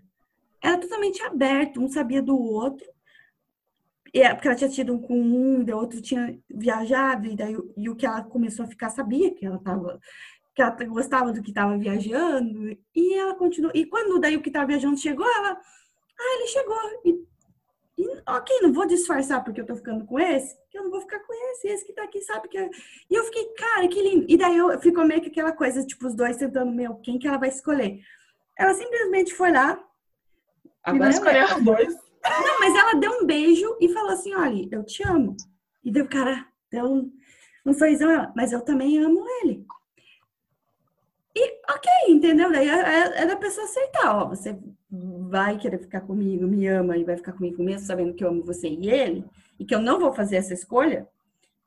[0.61, 2.85] Era totalmente aberto, um sabia do outro.
[4.13, 7.35] E é porque ela tinha tido um com um, e o outro tinha viajado, e
[7.35, 9.99] daí e o que ela começou a ficar sabia que ela tava
[10.53, 13.71] que ela gostava do que estava viajando, e ela continuou.
[13.73, 15.59] E quando daí o que estava viajando chegou, ela,
[16.19, 16.77] ah, ele chegou.
[17.05, 17.25] E,
[17.97, 21.01] e, ok, não vou disfarçar porque eu tô ficando com esse, que eu não vou
[21.01, 22.57] ficar com esse, esse que tá aqui sabe que.
[22.57, 22.69] É...
[23.09, 24.25] E eu fiquei, cara, que lindo.
[24.29, 27.27] E daí eu ficou meio que aquela coisa, tipo, os dois tentando, meu, quem que
[27.27, 27.99] ela vai escolher?
[28.57, 29.83] Ela simplesmente foi lá.
[30.83, 31.95] Agora escolheu os dois.
[32.23, 35.35] Não, mas ela deu um beijo e falou assim: olha, eu te amo.
[35.83, 37.11] E deu, cara, deu um,
[37.65, 39.65] um sorrisão, mas eu também amo ele.
[41.35, 42.51] E ok, entendeu?
[42.51, 44.55] Daí é, é, é da pessoa aceitar, ó, você
[44.89, 48.43] vai querer ficar comigo, me ama e vai ficar comigo mesmo sabendo que eu amo
[48.43, 49.25] você e ele,
[49.59, 51.07] e que eu não vou fazer essa escolha,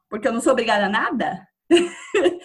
[0.08, 1.48] porque eu não sou obrigada a nada.
[1.68, 2.36] e,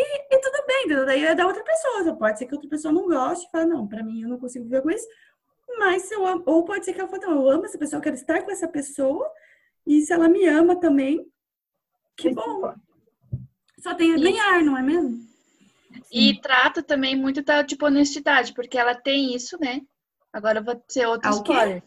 [0.00, 1.06] e, tudo bem, entendeu?
[1.06, 2.16] Daí é da outra pessoa.
[2.16, 4.64] Pode ser que outra pessoa não goste e fale, não, pra mim eu não consigo
[4.64, 5.06] viver com isso.
[5.76, 7.98] Mas se eu amo, ou pode ser que ela fale, não, eu amo essa pessoa,
[7.98, 9.28] eu quero estar com essa pessoa,
[9.84, 11.26] e se ela me ama também,
[12.16, 12.72] que bom.
[13.80, 15.33] Só tem a ganhar, não é mesmo?
[16.10, 19.80] E trata também muito da tipo, honestidade, porque ela tem isso, né?
[20.32, 21.82] Agora eu vou ser outro ah, spoiler.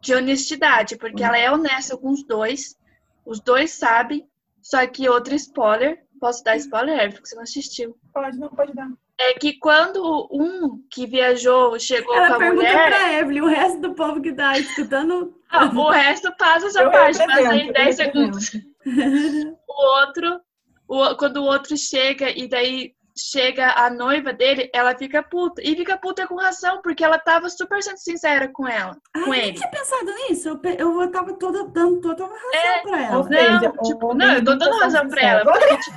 [0.00, 2.76] De honestidade, porque ela é honesta com os dois.
[3.24, 4.26] Os dois sabem.
[4.60, 5.98] Só que outro spoiler.
[6.20, 7.96] Posso dar spoiler, porque você não assistiu.
[8.12, 8.88] Pode, não pode dar.
[9.18, 12.88] É que quando um que viajou chegou ela com a pergunta mulher...
[12.88, 15.34] pra Evelyn, o resto do povo que tá escutando...
[15.52, 18.50] Não, o resto passa essa eu parte, passa aí 10 segundos.
[19.68, 20.40] o outro,
[20.88, 25.62] o, quando o outro chega e daí chega a noiva dele, ela fica puta.
[25.62, 28.96] E fica puta com razão, porque ela tava super sendo sincera com ela.
[29.14, 29.52] Ai, com eu ele.
[29.54, 30.48] Tinha pensado nisso.
[30.78, 33.28] Eu, eu tava toda dando toda razão é, pra ela.
[33.28, 35.44] Não, tipo, não, eu tô dando razão pra ela.
[35.44, 35.96] Porque, tipo,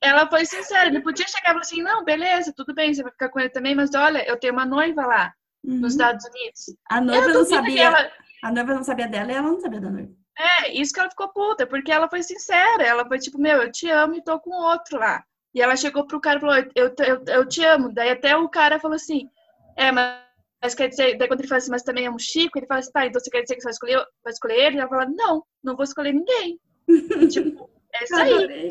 [0.00, 0.86] ela foi sincera.
[0.86, 3.50] Ele podia chegar e falar assim: não, beleza, tudo bem, você vai ficar com ele
[3.50, 5.32] também, mas olha, eu tenho uma noiva lá
[5.64, 5.76] uhum.
[5.76, 6.76] nos Estados Unidos.
[6.90, 7.84] A noiva não sabia.
[7.84, 8.10] Ela...
[8.42, 10.12] A noiva não sabia dela e ela não sabia da noiva.
[10.38, 12.84] É, isso que ela ficou puta, porque ela foi sincera.
[12.84, 15.24] Ela foi tipo, meu, eu te amo e tô com outro lá.
[15.58, 17.92] E ela chegou pro cara e falou: eu, eu, eu te amo.
[17.92, 19.28] Daí até o cara falou assim:
[19.76, 20.22] É, mas,
[20.62, 22.78] mas quer dizer, daí quando ele fala assim, mas também é um Chico, ele fala
[22.78, 24.76] assim: Tá, então você quer dizer que você vai escolher, vai escolher ele?
[24.76, 26.60] E ela fala: Não, não vou escolher ninguém.
[27.28, 28.68] tipo, é isso aí.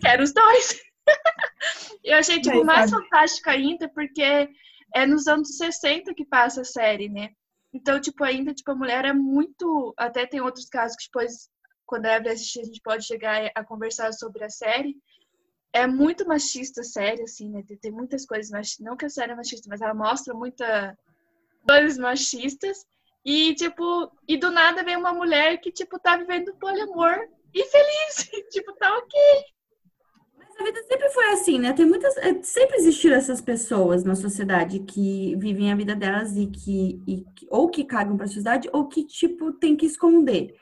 [0.00, 0.80] Quero os dois.
[2.04, 4.48] eu achei, tipo, mais fantástico ainda, porque
[4.94, 7.30] é nos anos 60 que passa a série, né?
[7.74, 9.92] Então, tipo, ainda, tipo, a mulher é muito.
[9.98, 11.48] Até tem outros casos que depois,
[11.84, 14.94] quando a Evelyn assistir, a gente pode chegar a conversar sobre a série
[15.72, 17.62] é muito machista a série, assim, né?
[17.80, 18.84] Tem, muitas coisas machistas.
[18.84, 20.94] Não que a série é machista, mas ela mostra muitas
[21.66, 22.84] coisas machistas.
[23.24, 27.16] E, tipo, e do nada vem uma mulher que, tipo, tá vivendo poliamor
[27.54, 28.30] e feliz.
[28.50, 29.20] tipo, tá ok.
[30.36, 31.72] Mas a vida sempre foi assim, né?
[31.72, 32.16] Tem muitas.
[32.16, 37.00] É, sempre existiram essas pessoas na sociedade que vivem a vida delas e que.
[37.06, 40.56] E, ou que cagam pra sociedade, ou que, tipo, tem que esconder.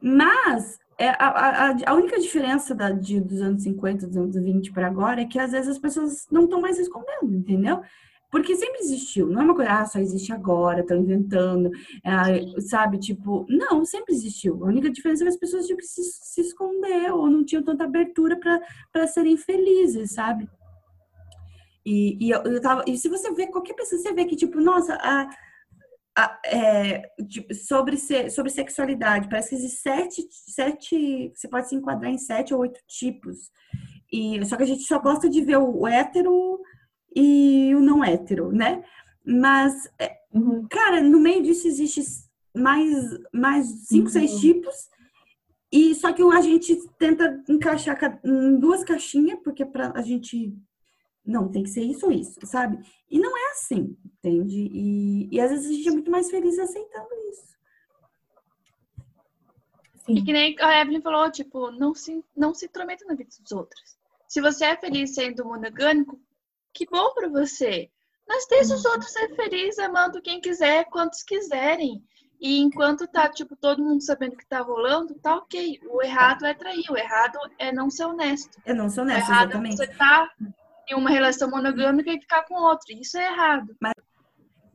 [0.00, 4.72] Mas é, a, a, a, única diferença da, de, dos anos 50, dos anos 20
[4.72, 7.80] para agora é que às vezes as pessoas não estão mais escondendo, entendeu?
[8.30, 11.70] Porque sempre existiu, não é uma coisa, ah, só existe agora, estão inventando,
[12.04, 12.98] é, sabe?
[12.98, 14.64] Tipo, não, sempre existiu.
[14.64, 17.84] A única diferença é que as pessoas que se, se esconder ou não tinham tanta
[17.84, 18.38] abertura
[18.92, 20.48] para serem felizes, sabe?
[21.86, 24.60] E, e eu, eu tava, e se você vê qualquer pessoa, você vê que, tipo,
[24.60, 25.28] nossa, a,
[26.46, 27.10] é,
[27.66, 27.96] sobre,
[28.30, 29.28] sobre sexualidade.
[29.28, 31.32] Parece que existem sete, sete.
[31.34, 33.50] Você pode se enquadrar em sete ou oito tipos.
[34.12, 36.60] E, só que a gente só gosta de ver o hétero
[37.14, 38.84] e o não hétero, né?
[39.26, 40.66] Mas, é, uhum.
[40.70, 42.00] cara, no meio disso existe
[42.56, 44.12] mais, mais cinco, uhum.
[44.12, 44.74] seis tipos.
[45.72, 50.54] E só que a gente tenta encaixar em duas caixinhas, porque para a gente
[51.26, 52.78] não, tem que ser isso ou isso, sabe?
[53.10, 54.68] E não é assim, entende?
[54.72, 57.54] E, e às vezes a gente é muito mais feliz aceitando isso.
[60.04, 60.16] Sim.
[60.16, 63.52] E que nem a Evelyn falou, tipo, não se, não se intrometa na vida dos
[63.52, 63.96] outros.
[64.28, 66.20] Se você é feliz sendo monogâmico,
[66.74, 67.90] que bom para você.
[68.28, 72.02] Mas deixa os outros ser felizes amando quem quiser, quantos quiserem.
[72.40, 75.80] E enquanto tá, tipo, todo mundo sabendo o que tá rolando, tá ok.
[75.88, 78.60] O errado é trair, o errado é não ser honesto.
[78.66, 79.82] É não ser honesto, o errado exatamente.
[79.82, 80.30] É você tá
[80.88, 82.86] em uma relação monogâmica e ficar com outro.
[82.90, 83.74] Isso é errado.
[83.80, 83.92] Mas...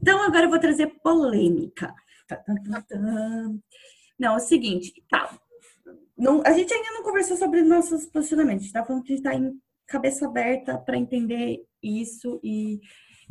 [0.02, 1.93] Então agora eu vou trazer polêmica.
[4.17, 5.38] Não, é o seguinte, tá.
[6.17, 8.63] Não, a gente ainda não conversou sobre nossos posicionamentos.
[8.63, 12.80] A gente tá falando que a gente tá em cabeça aberta para entender isso e,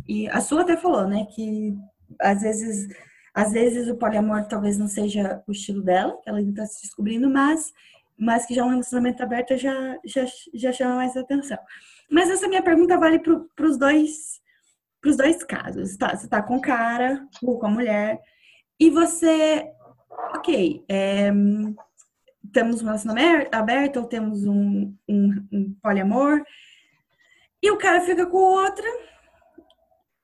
[0.06, 1.76] e a sua até falou, né, que
[2.18, 2.88] às vezes
[3.34, 6.82] às vezes o poliamor talvez não seja o estilo dela, que ela ainda está se
[6.82, 7.72] descobrindo, mas,
[8.18, 11.58] mas que já um relacionamento aberto já, já, já chama mais atenção.
[12.10, 14.40] Mas essa minha pergunta vale para os dois,
[15.00, 15.96] pros dois casos.
[15.96, 18.20] Tá, você está com o cara ou com a mulher,
[18.80, 19.70] e você,
[20.36, 21.30] ok, é,
[22.52, 26.44] temos um relacionamento aberto ou temos um, um, um poliamor,
[27.62, 28.86] e o cara fica com outra.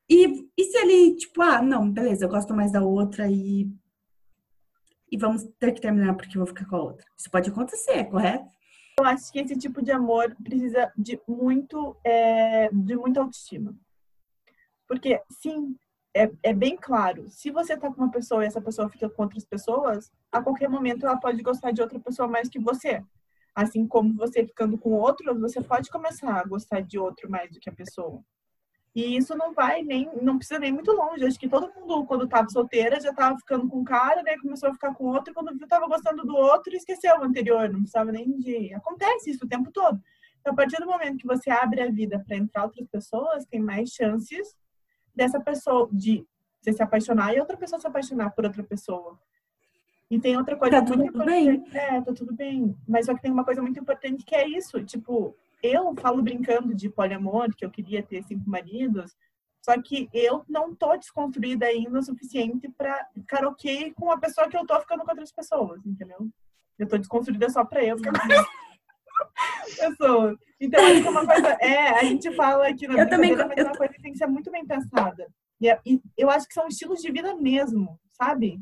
[0.09, 3.69] E, e se ele, tipo, ah, não, beleza, eu gosto mais da outra e.
[5.11, 7.07] E vamos ter que terminar porque eu vou ficar com a outra.
[7.17, 8.47] Isso pode acontecer, correto?
[8.99, 13.77] Eu acho que esse tipo de amor precisa de muito, é, de muita autoestima.
[14.87, 15.77] Porque, sim,
[16.15, 19.23] é, é bem claro, se você tá com uma pessoa e essa pessoa fica com
[19.23, 23.03] outras pessoas, a qualquer momento ela pode gostar de outra pessoa mais que você.
[23.55, 27.59] Assim como você ficando com outro, você pode começar a gostar de outro mais do
[27.59, 28.23] que a pessoa.
[28.95, 31.27] E isso não vai nem, não precisa nem muito longe.
[31.27, 34.69] Acho que todo mundo, quando estava solteira, já estava ficando com um cara, daí começou
[34.69, 37.81] a ficar com outro, e quando viu, estava gostando do outro, esqueceu o anterior, não
[37.81, 38.73] precisava nem de.
[38.73, 40.01] Acontece isso o tempo todo.
[40.41, 43.61] Então, a partir do momento que você abre a vida para entrar outras pessoas, tem
[43.61, 44.55] mais chances
[45.15, 46.25] dessa pessoa, de
[46.61, 49.19] você se apaixonar e outra pessoa se apaixonar por outra pessoa.
[50.11, 51.65] E tem outra coisa tá muito tudo bem.
[51.73, 52.77] É, tá tudo bem.
[52.87, 54.83] Mas só que tem uma coisa muito importante que é isso.
[54.85, 59.17] Tipo, eu falo brincando de poliamor, que eu queria ter cinco maridos,
[59.65, 64.49] só que eu não tô desconstruída ainda o suficiente para ficar ok com a pessoa
[64.49, 66.29] que eu tô ficando com outras pessoas, entendeu?
[66.79, 68.29] Eu tô desconstruída só pra eu ficar com
[69.81, 70.37] pessoas.
[70.61, 71.49] Então, acho que é uma coisa.
[71.61, 74.19] É, a gente fala aqui na eu também, mas é uma coisa que tem que
[74.19, 75.27] ser muito bem pensada.
[75.65, 78.61] É, e eu acho que são estilos de vida mesmo, sabe?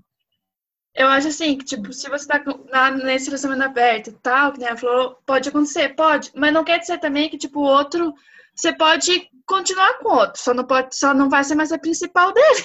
[0.95, 4.59] Eu acho assim, que, tipo, se você tá na, nesse relacionamento aberto e tal, que
[4.59, 8.13] nem ela falou, pode acontecer, pode, mas não quer dizer também que, tipo, o outro,
[8.55, 11.79] você pode continuar com o outro, só não pode, só não vai ser mais a
[11.79, 12.65] principal dele.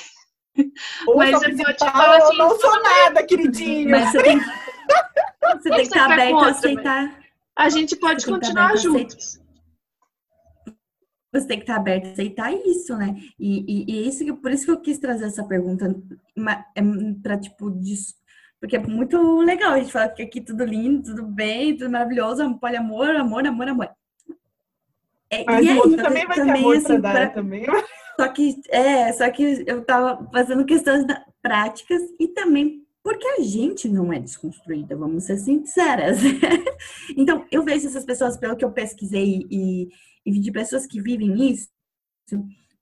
[1.08, 3.92] Ou mas você pode falar assim, não sou nada, queridinho.
[3.92, 7.20] Mas você tem, você tem que estar aberto a aceitar.
[7.56, 9.40] A gente pode continuar juntos.
[11.32, 13.16] Você tem que estar aberto a aceitar isso, né?
[13.38, 15.94] E, e, e isso, por isso que eu quis trazer essa pergunta
[16.76, 16.82] é
[17.22, 17.70] para tipo,
[18.60, 22.58] porque é muito legal a gente falar que aqui tudo lindo, tudo bem, tudo maravilhoso,
[22.60, 23.90] poliamor, amor, amor, amor.
[25.30, 27.66] É, Mas e o outro também vai também, ter amor assim, pra dar, também.
[28.16, 31.06] Só que, é, só que eu tava fazendo questões
[31.42, 36.18] práticas e também porque a gente não é desconstruída, vamos ser sinceras.
[37.16, 39.88] então, eu vejo essas pessoas, pelo que eu pesquisei e,
[40.28, 41.70] e de pessoas que vivem isso,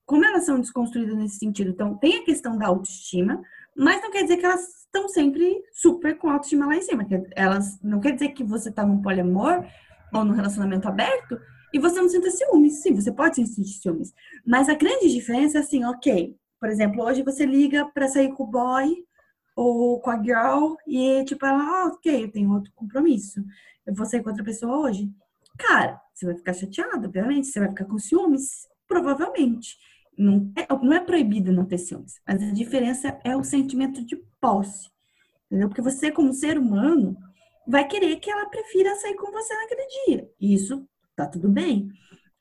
[0.03, 1.69] como elas são desconstruídas nesse sentido.
[1.69, 3.39] Então, tem a questão da autoestima,
[3.77, 7.05] mas não quer dizer que elas estão sempre super com autoestima lá em cima.
[7.35, 9.63] Elas não quer dizer que você está num poliamor
[10.11, 11.39] ou num relacionamento aberto
[11.71, 12.81] e você não sinta ciúmes.
[12.81, 14.11] Sim, você pode sentir ciúmes.
[14.45, 16.35] Mas a grande diferença é assim, ok.
[16.59, 18.95] Por exemplo, hoje você liga para sair com o boy
[19.55, 23.39] ou com a girl e tipo, ela, ah, ok, eu tenho outro compromisso.
[23.85, 25.11] Eu vou sair com outra pessoa hoje.
[25.57, 29.77] Cara, você vai ficar chateada, obviamente, você vai ficar com ciúmes, provavelmente.
[30.17, 34.15] Não é, não é proibido não ter ciúmes, mas a diferença é o sentimento de
[34.39, 34.89] posse.
[35.47, 35.67] Entendeu?
[35.67, 37.17] Porque você, como ser humano,
[37.67, 40.29] vai querer que ela prefira sair com você naquele dia.
[40.39, 41.89] Isso tá tudo bem.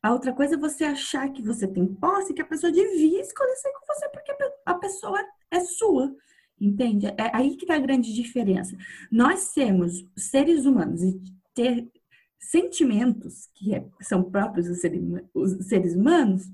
[0.03, 3.57] A outra coisa é você achar que você tem posse, que a pessoa devia escolher
[3.57, 4.35] sair com você porque
[4.67, 5.19] a pessoa
[5.51, 6.15] é sua.
[6.61, 7.07] Entende?
[7.07, 8.77] É aí que tá a grande diferença.
[9.11, 11.21] Nós sermos seres humanos e
[11.53, 11.89] ter
[12.51, 16.45] sentimentos que é, são próprios dos seres humanos,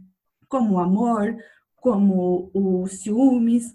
[0.48, 1.36] como o amor,
[1.76, 3.74] como o ciúmes,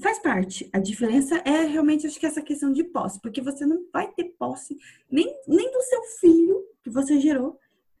[0.00, 0.68] faz parte.
[0.72, 4.34] A diferença é realmente, acho que essa questão de posse, porque você não vai ter
[4.38, 4.76] posse
[5.10, 7.58] nem, nem do seu filho que você gerou,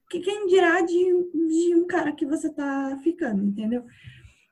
[0.08, 3.84] que quem dirá de, de um cara que você tá ficando, entendeu?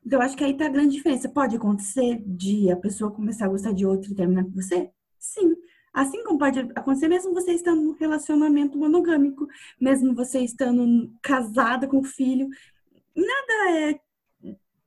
[0.05, 1.29] Então, acho que aí tá a grande diferença.
[1.29, 4.91] Pode acontecer de a pessoa começar a gostar de outro e terminar com você?
[5.19, 5.55] Sim.
[5.93, 9.47] Assim como pode acontecer mesmo você estando num relacionamento monogâmico,
[9.81, 12.49] mesmo você estando casada com filho,
[13.15, 14.01] nada é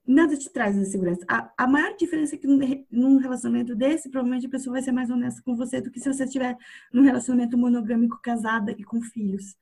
[0.07, 1.25] nada te traz insegurança.
[1.27, 2.47] A, a maior diferença é que
[2.91, 6.11] num relacionamento desse, provavelmente a pessoa vai ser mais honesta com você do que se
[6.11, 6.55] você estiver
[6.93, 9.55] num relacionamento monogâmico, casada e com filhos.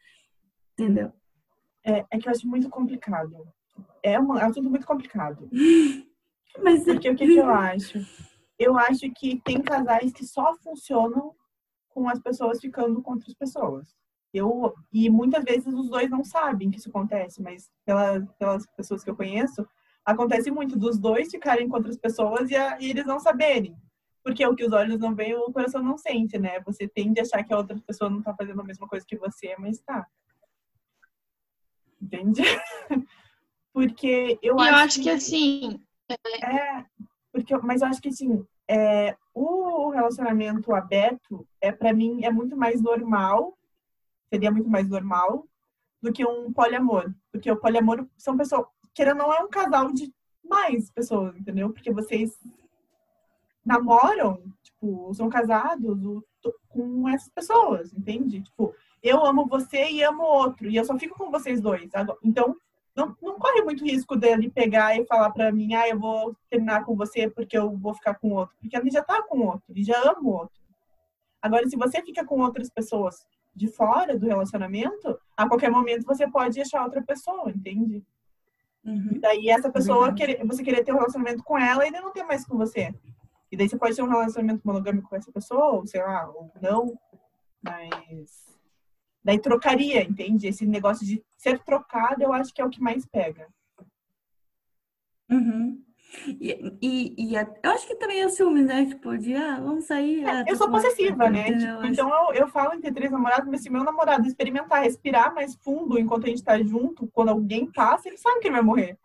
[0.74, 1.14] Entendeu?
[1.84, 3.48] É, é que eu acho muito complicado.
[4.02, 5.50] É um, é assunto muito complicado.
[6.62, 8.00] Mas Porque o que, que eu acho?
[8.60, 11.34] Eu acho que tem casais que só funcionam
[11.94, 13.96] com as pessoas ficando com outras pessoas.
[14.34, 19.04] Eu, e muitas vezes os dois não sabem que isso acontece, mas pela, pelas pessoas
[19.04, 19.66] que eu conheço,
[20.04, 23.78] acontece muito dos dois ficarem com outras pessoas e, a, e eles não saberem.
[24.24, 26.60] Porque o que os olhos não veem, o coração não sente, né?
[26.62, 29.18] Você tende a achar que a outra pessoa não tá fazendo a mesma coisa que
[29.18, 30.08] você, mas tá.
[32.02, 32.42] Entende?
[33.74, 35.84] Porque eu, e acho, eu acho que, que assim.
[36.44, 36.86] É,
[37.32, 42.56] Porque, mas eu acho que, assim, é, o relacionamento aberto, é para mim, é muito
[42.56, 43.58] mais normal,
[44.30, 45.48] seria muito mais normal
[46.02, 47.14] do que um poliamor.
[47.32, 51.72] Porque o poliamor são pessoas, querendo não é um casal de mais pessoas, entendeu?
[51.72, 52.38] Porque vocês
[53.66, 55.98] namoram, tipo, são casados
[56.68, 58.42] com essas pessoas, entende?
[58.42, 61.90] Tipo, eu amo você e amo outro, e eu só fico com vocês dois.
[62.24, 62.56] Então,
[62.96, 66.86] não, não corre muito risco dele pegar e falar pra mim, ah, eu vou terminar
[66.86, 68.56] com você porque eu vou ficar com outro.
[68.62, 70.62] Porque ele já tá com outro, ele já ama o outro.
[71.42, 73.26] Agora, se você fica com outras pessoas
[73.56, 78.04] de fora do relacionamento, a qualquer momento você pode achar outra pessoa, entende?
[78.86, 79.10] Uhum.
[79.14, 82.12] E daí essa pessoa, querer, você querer ter um relacionamento com ela e ele não
[82.12, 82.94] ter mais com você.
[83.52, 86.52] E daí você pode ter um relacionamento monogâmico com essa pessoa, ou sei lá, ou
[86.62, 86.98] não,
[87.62, 88.53] mas
[89.24, 90.48] daí trocaria, entende?
[90.48, 93.48] Esse negócio de ser trocado, eu acho que é o que mais pega.
[95.30, 95.82] Uhum.
[96.28, 98.86] E, e, e eu acho que também é o ciúme, né?
[98.86, 100.24] Tipo, de, ah, vamos sair.
[100.24, 101.58] É, eu sou possessiva, né?
[101.58, 105.34] Tipo, então eu, eu falo em ter três namorados, mas se meu namorado experimentar respirar
[105.34, 108.64] mais fundo enquanto a gente tá junto, quando alguém passa, ele sabe que ele vai
[108.64, 108.98] morrer.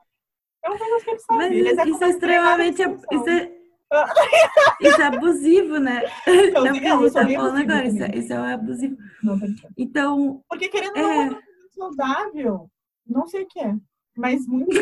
[0.62, 1.38] É um negócio que ele sabe.
[1.38, 2.82] Mas ele isso é extremamente.
[2.82, 3.57] Isso é,
[4.80, 6.02] isso é abusivo, né?
[6.26, 8.96] Então, é não, tá falando agora, isso, é, isso é abusivo.
[9.22, 9.38] Não,
[9.76, 10.42] então.
[10.48, 11.02] Porque querendo é...
[11.02, 11.38] não é
[11.74, 12.70] saudável,
[13.06, 13.74] não sei o que é,
[14.16, 14.70] mas muito.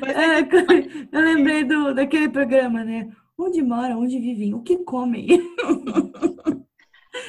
[0.00, 0.40] mas é,
[1.12, 3.10] eu lembrei do, daquele programa, né?
[3.38, 5.26] Onde moram, onde vivem, o que comem.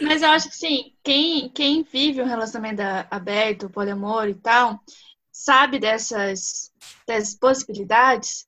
[0.01, 4.79] Mas eu acho que sim, quem, quem vive um relacionamento aberto, poliamor e tal,
[5.37, 6.71] sabe dessas,
[7.05, 8.47] dessas possibilidades,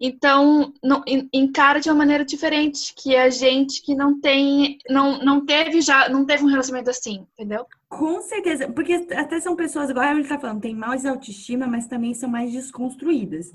[0.00, 1.02] então não,
[1.32, 6.08] encara de uma maneira diferente que a gente que não tem, não, não teve já,
[6.08, 7.66] não teve um relacionamento assim, entendeu?
[7.88, 11.88] Com certeza, porque até são pessoas, igual a Emily tá falando, tem mais autoestima, mas
[11.88, 13.50] também são mais desconstruídas.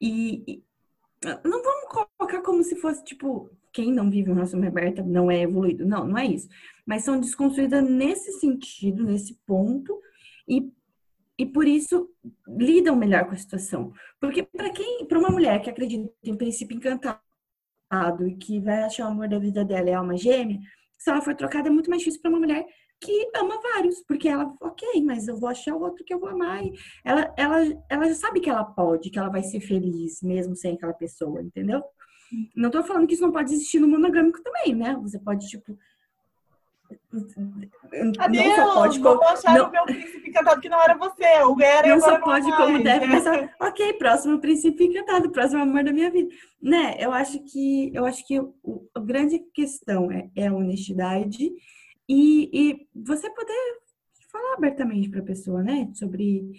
[0.00, 0.62] E, e
[1.44, 5.42] não vamos colocar como se fosse, tipo, quem não vive um relacionamento aberto não é
[5.42, 5.86] evoluído.
[5.86, 6.48] Não, não é isso.
[6.84, 9.98] Mas são desconstruídas nesse sentido, nesse ponto,
[10.48, 10.70] e
[11.38, 12.08] e por isso
[12.48, 13.92] lidam melhor com a situação.
[14.20, 17.20] Porque para quem, para uma mulher que acredita em princípio encantado
[18.26, 20.58] e que vai achar o amor da vida dela é alma gêmea,
[20.98, 22.66] se ela for trocada é muito mais difícil para uma mulher
[23.00, 26.30] que ama vários, porque ela, ok, mas eu vou achar o outro que eu vou
[26.30, 26.64] amar.
[26.64, 26.72] E
[27.04, 30.74] ela, ela, ela já sabe que ela pode, que ela vai ser feliz mesmo sem
[30.74, 31.82] aquela pessoa, entendeu?
[32.56, 34.96] Não tô falando que isso não pode existir no monogâmico também, né?
[35.02, 35.78] Você pode, tipo,
[38.18, 39.20] Adeus, não só pode como
[39.54, 39.68] não...
[39.68, 42.82] o meu príncipe encantado que não era você, o era Não só pode não como
[42.82, 46.28] deve pensar, ok, próximo príncipe encantado, próximo amor da minha vida.
[46.60, 51.50] Né, eu acho que eu acho que o, a grande questão é, é a honestidade
[52.08, 53.78] e, e você poder
[54.30, 56.50] falar abertamente para a pessoa, né, sobre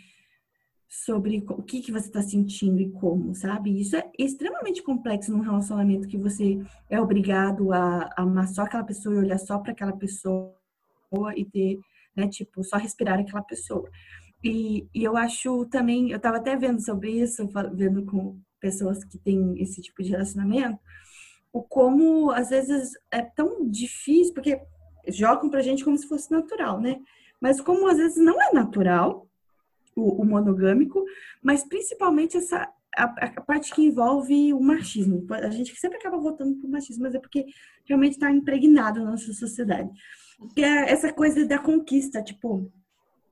[1.05, 3.79] sobre o que, que você está sentindo e como, sabe?
[3.79, 9.13] Isso é extremamente complexo num relacionamento que você é obrigado a, amar só aquela pessoa
[9.13, 10.55] e olhar só para aquela pessoa
[11.35, 11.79] e ter,
[12.15, 13.87] né, tipo, só respirar aquela pessoa.
[14.43, 19.19] E, e eu acho também, eu estava até vendo sobre isso, vendo com pessoas que
[19.19, 20.79] têm esse tipo de relacionamento,
[21.53, 24.59] o como às vezes é tão difícil, porque
[25.09, 26.99] jogam pra gente como se fosse natural, né?
[27.39, 29.26] Mas como às vezes não é natural,
[29.97, 31.03] o, o monogâmico,
[31.41, 35.25] mas principalmente essa a, a, parte que envolve o machismo.
[35.29, 37.45] A gente sempre acaba votando por machismo, mas é porque
[37.85, 39.89] realmente está impregnado na nossa sociedade.
[40.55, 42.71] Que é essa coisa da conquista, tipo,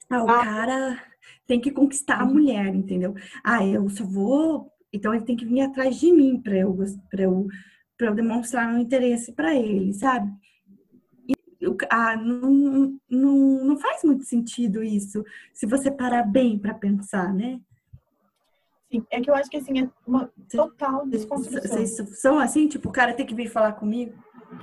[0.10, 0.44] ah, o ah.
[0.44, 1.04] cara
[1.48, 3.16] tem que conquistar a mulher, entendeu?
[3.44, 4.72] Ah, eu só vou.
[4.94, 6.78] Então ele tem que vir atrás de mim para eu,
[7.10, 7.48] pra eu,
[7.98, 10.32] pra eu demonstrar meu interesse para ele, sabe?
[11.90, 17.60] Ah, não, não, não faz muito sentido isso, se você parar bem para pensar, né?
[18.92, 21.62] Sim, é que eu acho que assim, é uma total desconstrução.
[21.62, 24.14] Vocês são assim, tipo, o cara tem que vir falar comigo?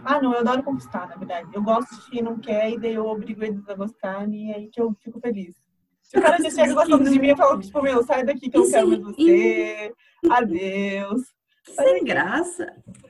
[0.05, 1.51] Ah, não, eu adoro conquistar, na verdade.
[1.53, 4.57] Eu gosto de quem não quer e daí eu obrigo eles a gostar e é
[4.57, 5.55] aí que eu fico feliz.
[6.03, 8.57] Se o cara já chega gostando de mim e fala, tipo, meu, sai daqui que
[8.57, 9.93] eu quero mais você.
[10.31, 11.23] Adeus.
[11.65, 12.67] Sem graça.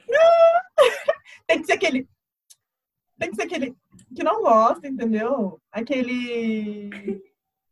[1.46, 2.08] Tem que ser aquele.
[3.22, 3.76] Tem que ser aquele
[4.16, 5.60] que não gosta, entendeu?
[5.70, 7.22] Aquele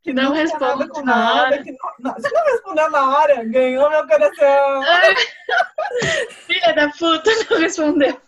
[0.01, 1.51] que não, não responde com nada.
[1.51, 4.83] nada que não, não, se não respondeu na hora, ganhou meu coração.
[6.47, 8.21] Filha da puta, não respondeu.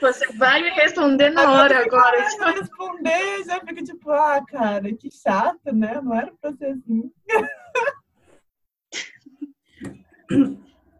[0.00, 2.30] Você vai me responder na agora, hora agora.
[2.30, 6.00] Se não responder, já fica tipo, ah, cara, que chato, né?
[6.00, 7.12] Não era pra ser assim.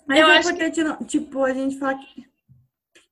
[0.05, 0.83] Mas eu é acho importante, que...
[0.83, 2.29] não, tipo, a gente falar que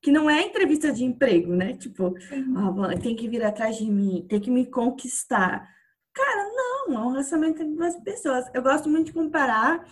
[0.01, 1.73] que não é entrevista de emprego, né?
[1.73, 5.69] Tipo, oh, tem que vir atrás de mim, tem que me conquistar.
[6.13, 8.45] Cara, não, é um relacionamento entre duas pessoas.
[8.53, 9.85] Eu gosto muito de comparar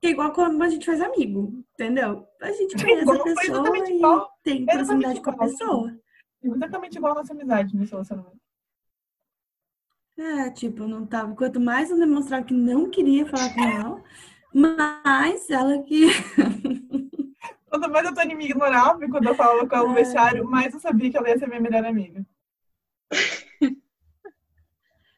[0.00, 2.26] que é igual quando a gente faz amigo, entendeu?
[2.40, 4.30] A gente conhece igual, a pessoa e igual.
[4.42, 6.00] tem proximidade com a pessoa.
[6.42, 8.40] Exatamente igual a nossa amizade nesse relacionamento.
[10.18, 11.34] É, tipo, não tava.
[11.34, 14.04] Quanto mais eu demonstrava que não queria falar com ela,
[14.54, 16.06] mais ela que.
[17.90, 20.02] Mais eu tô me ignorava quando eu falava com ela no É.
[20.02, 22.24] vestiário, mais eu sabia que ela ia ser minha melhor amiga.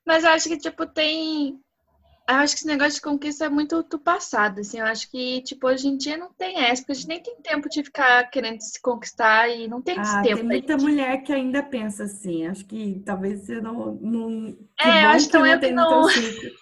[0.06, 1.60] Mas eu acho que, tipo, tem.
[2.28, 4.78] Eu acho que esse negócio de conquista é muito do passado, assim.
[4.78, 7.36] Eu acho que, tipo, hoje em dia não tem essa, porque a gente nem tem
[7.42, 10.44] tempo de ficar querendo se conquistar e não tem esse Ah, tem tempo.
[10.44, 10.80] muita aí.
[10.82, 12.46] mulher que ainda pensa assim.
[12.46, 13.94] Acho que talvez você não.
[13.96, 16.52] não que É, eu acho que não é tem que não- teu círculo.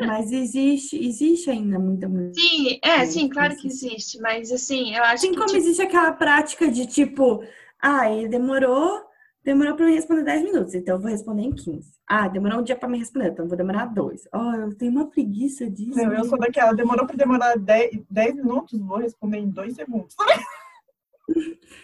[0.00, 2.32] Mas existe, existe ainda muita mulher.
[2.34, 4.18] Sim, é, É, sim, claro que existe.
[4.20, 5.36] Mas, assim, eu acho Assim que.
[5.36, 7.42] como tipo, existe aquela prática de tipo,
[7.80, 9.02] ah, ele demorou,
[9.44, 11.94] demorou para me responder 10 minutos, então eu vou responder em 15.
[12.08, 14.28] Ah, demorou um dia para me responder, então eu vou demorar dois.
[14.32, 15.98] Oh, eu tenho uma preguiça disso.
[15.98, 20.14] Não, eu sou daquela, demorou pra demorar 10, 10 minutos, vou responder em 2 segundos.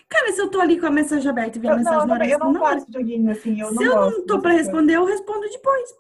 [0.09, 2.01] Cara, se eu tô ali com a mensagem aberta e vi a Eu, não, mensagem
[2.03, 4.61] eu, na hora, também, eu não joguinho assim, eu não Se eu não para coisas.
[4.67, 5.91] responder, eu respondo depois.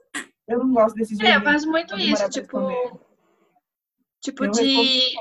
[0.48, 1.52] Eu não gosto desses É, eu joguinhos.
[1.52, 3.00] faço muito isso, tipo.
[4.20, 5.14] Tipo, Eu de.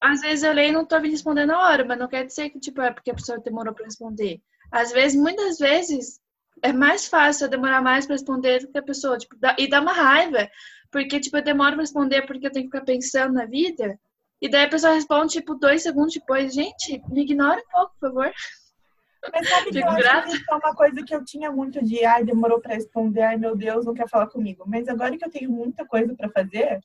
[0.00, 2.50] Às vezes eu leio e não tô me respondendo na hora, mas não quer dizer
[2.50, 4.40] que, tipo, é porque a pessoa demorou pra responder.
[4.70, 6.20] Às vezes, muitas vezes,
[6.62, 9.68] é mais fácil eu demorar mais pra responder do que a pessoa, tipo, dá- e
[9.68, 10.48] dá uma raiva,
[10.92, 13.98] porque, tipo, eu demoro pra responder porque eu tenho que ficar pensando na vida,
[14.40, 16.54] e daí a pessoa responde, tipo, dois segundos depois.
[16.54, 18.32] Gente, me ignora um pouco, por favor.
[19.32, 22.60] Mas sabe que eu que é uma coisa que eu tinha muito de, ai, demorou
[22.60, 24.64] pra responder, ai, meu Deus, não quer falar comigo.
[24.66, 26.80] Mas agora que eu tenho muita coisa pra fazer,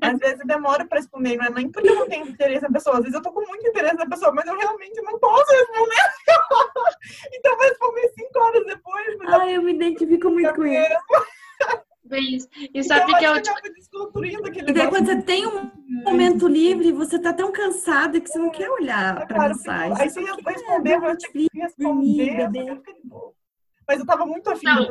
[0.00, 2.72] às vezes eu demoro pra responder, não é nem porque eu não tenho interesse na
[2.72, 5.50] pessoa, às vezes eu tô com muito interesse na pessoa, mas eu realmente não posso
[5.50, 6.02] responder.
[7.34, 10.96] então eu vou responder cinco horas depois, Ah, eu me identifico muito com isso.
[12.12, 12.48] Bem, isso.
[12.60, 15.70] E então sabe eu que é eu, aquele E daí, quando você tem um
[16.04, 19.96] momento livre, você tá tão cansado que você não quer olhar É pra claro, mensagem.
[19.98, 23.34] Aí você ia responder, mas eu tinha que responder, dormir, eu.
[23.88, 24.90] Mas eu tava muito afim Não.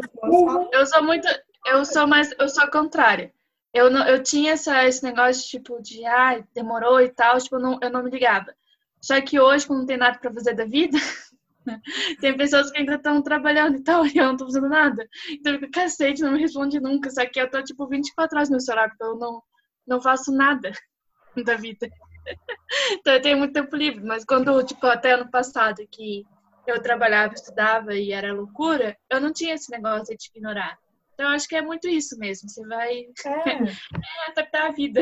[0.72, 1.28] eu sou muito.
[1.67, 2.34] Eu sou mais.
[2.39, 3.32] Eu sou a contrária.
[3.72, 7.59] Eu, não, eu tinha essa, esse negócio, tipo, de, ai, demorou e tal, tipo, eu
[7.59, 8.53] não, eu não me ligava.
[8.99, 10.97] Só que hoje, quando não tem nada pra fazer da vida,
[12.20, 15.07] tem pessoas que ainda estão trabalhando e tal, e eu não tô fazendo nada.
[15.30, 17.09] Então eu fico, cacete, não me responde nunca.
[17.09, 19.41] Só que eu tô, tipo, 24 horas no celular, porque eu não,
[19.88, 20.72] não faço nada
[21.45, 21.89] da vida.
[22.91, 26.26] Então eu tenho muito tempo livre, mas quando, tipo, até ano passado, que
[26.66, 30.78] eu trabalhava, estudava e era loucura, eu não tinha esse negócio de ignorar.
[31.14, 32.49] Então eu acho que é muito isso mesmo.
[32.49, 34.30] Você vai é.
[34.30, 35.01] adaptar a vida.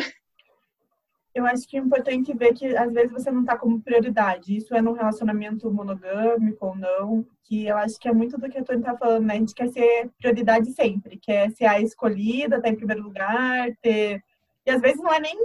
[1.33, 4.55] Eu acho que é importante ver que às vezes você não tá como prioridade.
[4.55, 7.25] Isso é num relacionamento monogâmico ou não.
[7.43, 9.35] Que eu acho que é muito do que a Tony tá falando, né?
[9.35, 11.17] A gente quer ser prioridade sempre.
[11.17, 14.21] Quer ser a escolhida, tá em primeiro lugar, ter.
[14.65, 15.35] E às vezes não é nem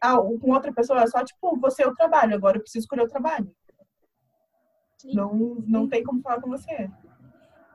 [0.00, 3.02] ah, com outra pessoa, é só tipo, você é o trabalho, agora eu preciso escolher
[3.02, 3.50] o trabalho.
[4.98, 5.14] Sim.
[5.14, 5.34] Não,
[5.66, 6.90] não tem como falar com você.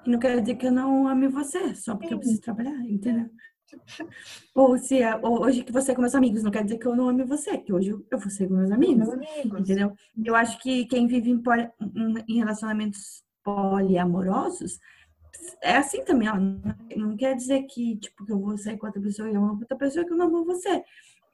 [0.06, 2.20] E não quer dizer que eu não ame você, só porque eu Sim.
[2.20, 3.30] preciso trabalhar, entendeu?
[4.56, 6.86] Ou se é- ou hoje que você é com meus amigos, não quer dizer que
[6.86, 9.60] eu não ame você, que hoje eu vou ser com meus amigos, Meus amigos.
[9.62, 9.94] entendeu?
[10.24, 11.70] Eu acho que quem vive em, poli-
[12.28, 14.80] em- relacionamentos poliamorosos
[15.62, 16.36] é assim também, ó.
[16.96, 19.60] Não quer dizer que, tipo, que eu vou sair com outra pessoa e eu amo
[19.60, 20.84] outra pessoa que eu não amo você.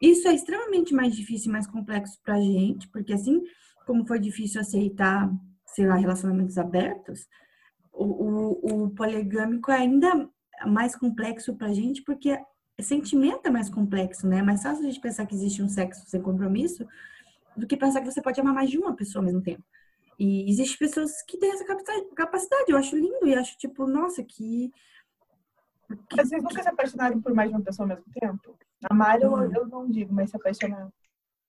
[0.02, 3.42] Isso é extremamente mais difícil e mais complexo pra gente, porque assim
[3.86, 5.30] como foi difícil aceitar,
[5.66, 7.28] sei lá, relacionamentos abertos,
[7.92, 10.30] o, o, o poligâmico é ainda
[10.68, 12.38] mais complexo pra gente, porque
[12.82, 14.40] sentimento é mais complexo, né?
[14.40, 16.86] É mais fácil a gente pensar que existe um sexo sem compromisso
[17.58, 19.64] do que pensar que você pode amar mais de uma pessoa ao mesmo tempo.
[20.18, 21.66] E existem pessoas que têm essa
[22.16, 22.66] capacidade.
[22.70, 24.70] Eu acho lindo e acho, tipo, nossa, que.
[26.10, 28.58] que- Mas vocês nunca se apaixonaram por mais de uma pessoa ao mesmo tempo?
[28.90, 29.54] Amar eu, Não.
[29.54, 30.90] eu não digo, mas se apaixonar.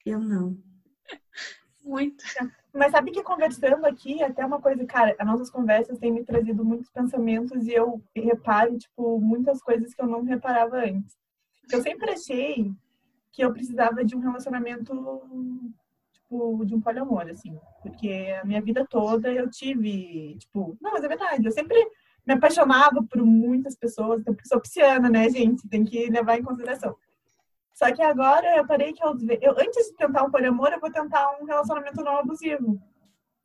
[0.06, 0.56] Eu não.
[1.84, 2.24] Muito.
[2.72, 6.64] Mas sabe que conversando aqui, até uma coisa, cara, as nossas conversas têm me trazido
[6.64, 11.16] muitos pensamentos e eu reparo, tipo, muitas coisas que eu não reparava antes.
[11.70, 12.72] Eu sempre achei
[13.32, 14.92] que eu precisava de um relacionamento,
[16.12, 17.58] tipo, de um poliamor, assim.
[17.82, 21.76] Porque a minha vida toda eu tive, tipo, não, mas é verdade, eu sempre
[22.26, 25.68] me apaixonava por muitas pessoas, então, porque sou pisciana, né, gente?
[25.68, 26.96] Tem que levar em consideração.
[27.80, 30.92] Só que agora eu parei que eu, eu antes de tentar um poliamor, eu vou
[30.92, 32.78] tentar um relacionamento não abusivo.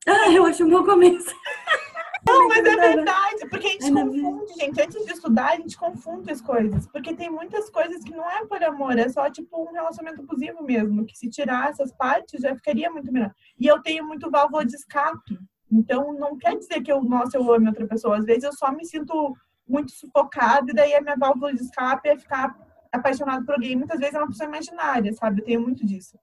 [0.05, 1.33] Ah, eu acho um bom começo.
[2.27, 4.81] Não, mas é verdade, porque a gente confunde, gente.
[4.81, 6.88] Antes de estudar, a gente confunde as coisas.
[6.88, 11.05] Porque tem muitas coisas que não é poliamor, é só tipo um relacionamento abusivo mesmo.
[11.05, 13.31] Que se tirar essas partes já ficaria muito melhor.
[13.59, 15.38] E eu tenho muito válvula de escape.
[15.71, 18.17] Então não quer dizer que eu, nossa, eu amo outra pessoa.
[18.17, 19.36] Às vezes eu só me sinto
[19.67, 22.55] muito sufocada e daí a minha válvula de escape é ficar
[22.96, 23.76] apaixonado por alguém.
[23.76, 25.41] Muitas vezes é uma pessoa imaginária, sabe?
[25.41, 26.18] Eu tenho muito disso.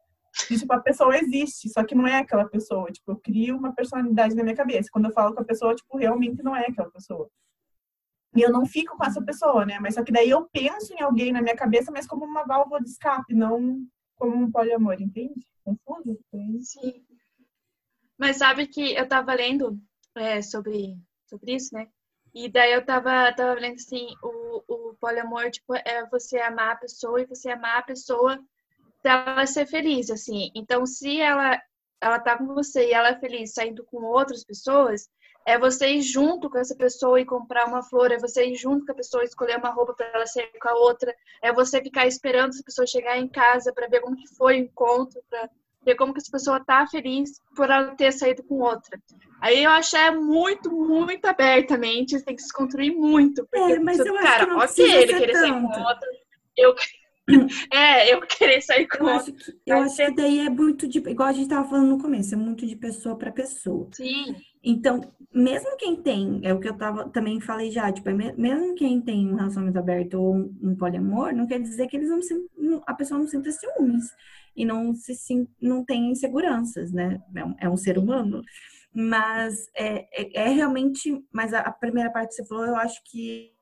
[0.51, 2.91] E, tipo, a pessoa existe, só que não é aquela pessoa.
[2.91, 4.89] Tipo, eu crio uma personalidade na minha cabeça.
[4.91, 7.29] Quando eu falo com a pessoa, tipo, realmente não é aquela pessoa.
[8.35, 9.79] E eu não fico com essa pessoa, né?
[9.79, 12.81] Mas só que daí eu penso em alguém na minha cabeça, mas como uma válvula
[12.81, 15.47] de escape, não como um poliamor, entende?
[15.63, 16.19] Confuso?
[16.61, 17.05] Sim.
[18.19, 19.79] Mas sabe que eu tava lendo
[20.15, 20.97] é, sobre,
[21.27, 21.89] sobre isso, né?
[22.35, 26.77] E daí eu tava, tava lendo assim, o, o poliamor, tipo, é você amar a
[26.77, 28.39] pessoa e você amar a pessoa
[29.03, 30.51] pra ela ser feliz, assim.
[30.55, 31.61] Então, se ela,
[32.01, 35.09] ela tá com você e ela é feliz saindo com outras pessoas,
[35.45, 38.87] é você ir junto com essa pessoa e comprar uma flor, é você ir junto
[38.87, 41.83] com a pessoa e escolher uma roupa para ela sair com a outra, é você
[41.83, 45.51] ficar esperando essa pessoa chegar em casa para ver como que foi o encontro, para
[45.85, 49.01] ver como que essa pessoa tá feliz por ela ter saído com outra.
[49.41, 53.47] Aí eu acho é muito, muito abertamente, tem que se construir muito.
[53.49, 56.09] Porque É, mas pessoa, eu acho cara, que não ok, ele querer sair com outra,
[56.57, 56.75] eu
[57.73, 59.17] é, eu querer sair com Eu outra.
[59.17, 61.99] acho que, eu acho que daí é muito de, igual a gente estava falando no
[61.99, 63.91] começo, é muito de pessoa para pessoa.
[63.91, 65.01] Sim, Então,
[65.35, 68.75] mesmo quem tem, é o que eu tava, também falei já, tipo, é me- mesmo
[68.77, 72.11] quem tem um relacionamento aberto ou um, poliamor, não quer dizer que eles
[72.59, 74.05] não- a pessoa não sinta ciúmes
[74.57, 77.21] e não se não tem inseguranças, né?
[77.35, 78.43] É um, é um ser humano.
[78.95, 83.53] Mas é, é, é realmente, mas a, primeira parte que você falou, eu acho que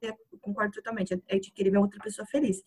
[0.00, 2.62] é, eu concordo totalmente, é, é de querer ver a outra pessoa feliz.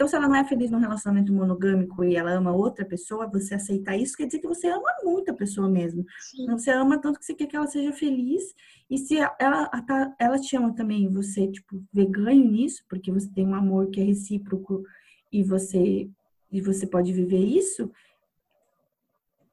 [0.00, 3.54] Então, se ela não é feliz num relacionamento monogâmico e ela ama outra pessoa, você
[3.54, 6.06] aceitar isso quer dizer que você ama muito a pessoa mesmo.
[6.18, 6.46] sim.
[6.46, 8.42] Você ama tanto que você quer que ela seja feliz.
[8.88, 13.30] E se ela, ela, ela te ama também, você, tipo, vê ganho nisso, porque você
[13.30, 14.82] tem um amor que é recíproco
[15.30, 16.08] e você,
[16.50, 17.90] e você pode viver isso.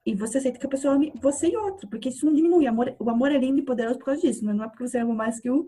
[0.06, 2.66] E você aceita que a pessoa ame você e outro, porque isso não diminui.
[2.66, 4.46] O amor, o amor é lindo e poderoso por causa disso?
[4.46, 5.66] Não é porque você ama mais que um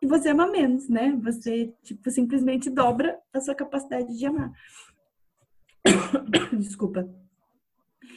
[0.00, 1.18] e você ama menos, né?
[1.22, 4.52] Você, tipo, simplesmente dobra a sua capacidade de amar.
[6.52, 7.08] Desculpa.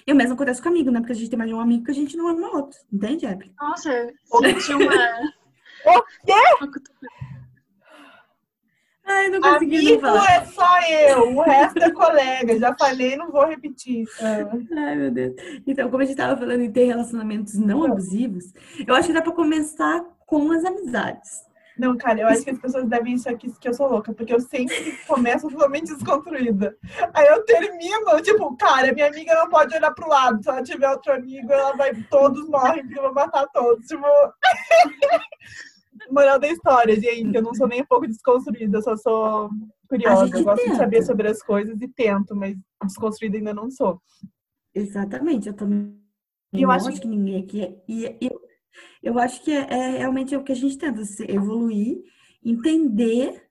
[0.06, 1.00] E o mesmo acontece com amigo, né?
[1.00, 2.78] Porque a gente tem mais de um amigo que a gente não ama outro.
[2.92, 3.54] Entende, Evelyn?
[3.60, 4.92] Nossa, eu senti uma.
[5.84, 6.80] O quê?
[9.12, 10.32] Ai, não consegui Amigo falar.
[10.32, 12.60] é só eu, o resto é colega.
[12.60, 14.06] Já falei, não vou repetir.
[14.22, 14.48] Ah.
[14.78, 15.34] Ai, meu Deus.
[15.68, 18.54] Então, como a gente estava falando em ter relacionamentos não abusivos,
[18.86, 21.52] eu acho que dá para começar com as amizades.
[21.78, 24.34] Não, cara, eu acho que as pessoas devem achar que, que eu sou louca, porque
[24.34, 26.76] eu sempre começo totalmente desconstruída.
[27.14, 30.44] Aí eu termino, tipo, cara, minha amiga não pode olhar pro lado.
[30.44, 31.94] Se ela tiver outro amigo, ela vai.
[32.10, 33.88] Todos morrem, porque eu vou matar todos.
[33.88, 34.06] Tipo.
[36.10, 37.36] Moral da história, gente.
[37.36, 39.50] Eu não sou nem um pouco desconstruída, eu só sou A
[39.88, 40.26] curiosa.
[40.26, 40.78] gente Eu gosto de tenta.
[40.78, 44.02] saber sobre as coisas e tento, mas desconstruída ainda não sou.
[44.74, 46.00] Exatamente, eu também
[46.54, 47.76] eu não acho acho que ninguém aqui é.
[47.88, 48.42] E eu,
[49.04, 52.02] eu acho que é, é realmente o que a gente tenta, se evoluir,
[52.44, 53.44] entender.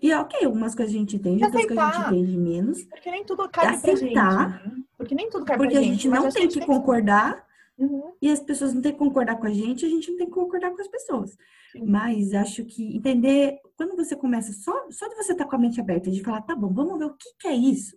[0.00, 2.14] E ok, algumas coisas a gente entende, outras coisas a gente aceitar.
[2.14, 2.84] entende menos.
[2.84, 4.04] Porque nem tudo cabe pra gente.
[4.18, 4.64] Aceitar.
[4.66, 4.72] né?
[4.98, 5.92] Porque nem tudo cabe Porque pra a gente.
[5.94, 7.46] gente mas não acho tem a gente que concordar
[7.82, 8.12] Uhum.
[8.22, 10.32] e as pessoas não têm que concordar com a gente, a gente não tem que
[10.32, 11.36] concordar com as pessoas.
[11.72, 11.84] Sim.
[11.84, 15.80] Mas acho que entender, quando você começa, só, só de você estar com a mente
[15.80, 17.96] aberta, de falar, tá bom, vamos ver o que, que é isso.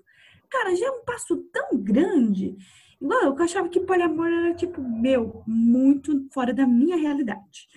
[0.50, 2.56] Cara, já é um passo tão grande.
[3.00, 7.68] Igual eu que achava que poliamor era, tipo, meu, muito fora da minha realidade.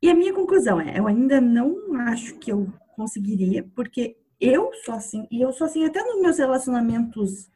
[0.00, 4.94] E a minha conclusão é, eu ainda não acho que eu conseguiria, porque eu sou
[4.94, 7.50] assim, e eu sou assim até nos meus relacionamentos,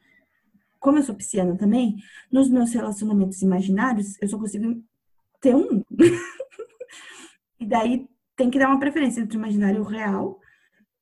[0.81, 1.95] como eu sou pisciana também,
[2.31, 4.83] nos meus relacionamentos imaginários, eu só consigo
[5.39, 5.83] ter um.
[7.59, 10.39] e daí tem que dar uma preferência entre o imaginário e o real.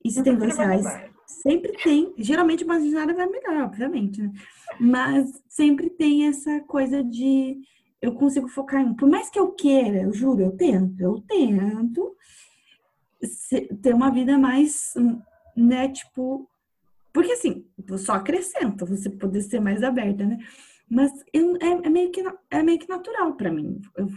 [0.03, 0.85] E se tem dois reais,
[1.25, 2.13] sempre tem.
[2.17, 4.31] Geralmente o imaginário vai melhor, obviamente, né?
[4.79, 7.61] Mas sempre tem essa coisa de
[8.01, 8.93] eu consigo focar em um.
[8.93, 12.15] Por mais que eu queira, eu juro, eu tento, eu tento
[13.81, 14.93] ter uma vida mais,
[15.55, 16.49] né, tipo.
[17.13, 17.65] Porque assim,
[17.97, 20.37] só acrescenta você poder ser mais aberta, né?
[20.89, 23.79] Mas eu- é, é meio que, é meio que natural pra mim.
[23.97, 24.07] Eu-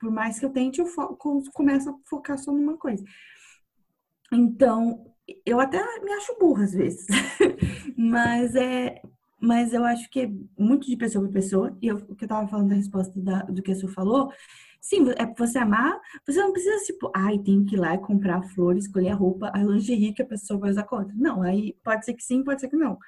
[0.00, 3.04] por mais que eu tente, eu fo- co- começo a focar só numa coisa.
[4.32, 5.04] Então,
[5.44, 7.06] eu até me acho burra às vezes.
[7.96, 9.00] mas é.
[9.40, 10.28] Mas eu acho que é
[10.58, 11.76] muito de pessoa para pessoa.
[11.80, 14.32] E eu, o que eu tava falando da resposta da- do que a Su falou,
[14.80, 17.98] sim, é pra você amar, você não precisa, tipo, ai, tem que ir lá e
[17.98, 21.14] comprar flores, escolher a roupa, a lingerie que a pessoa vai usar contra.
[21.16, 22.98] Não, aí pode ser que sim, pode ser que não.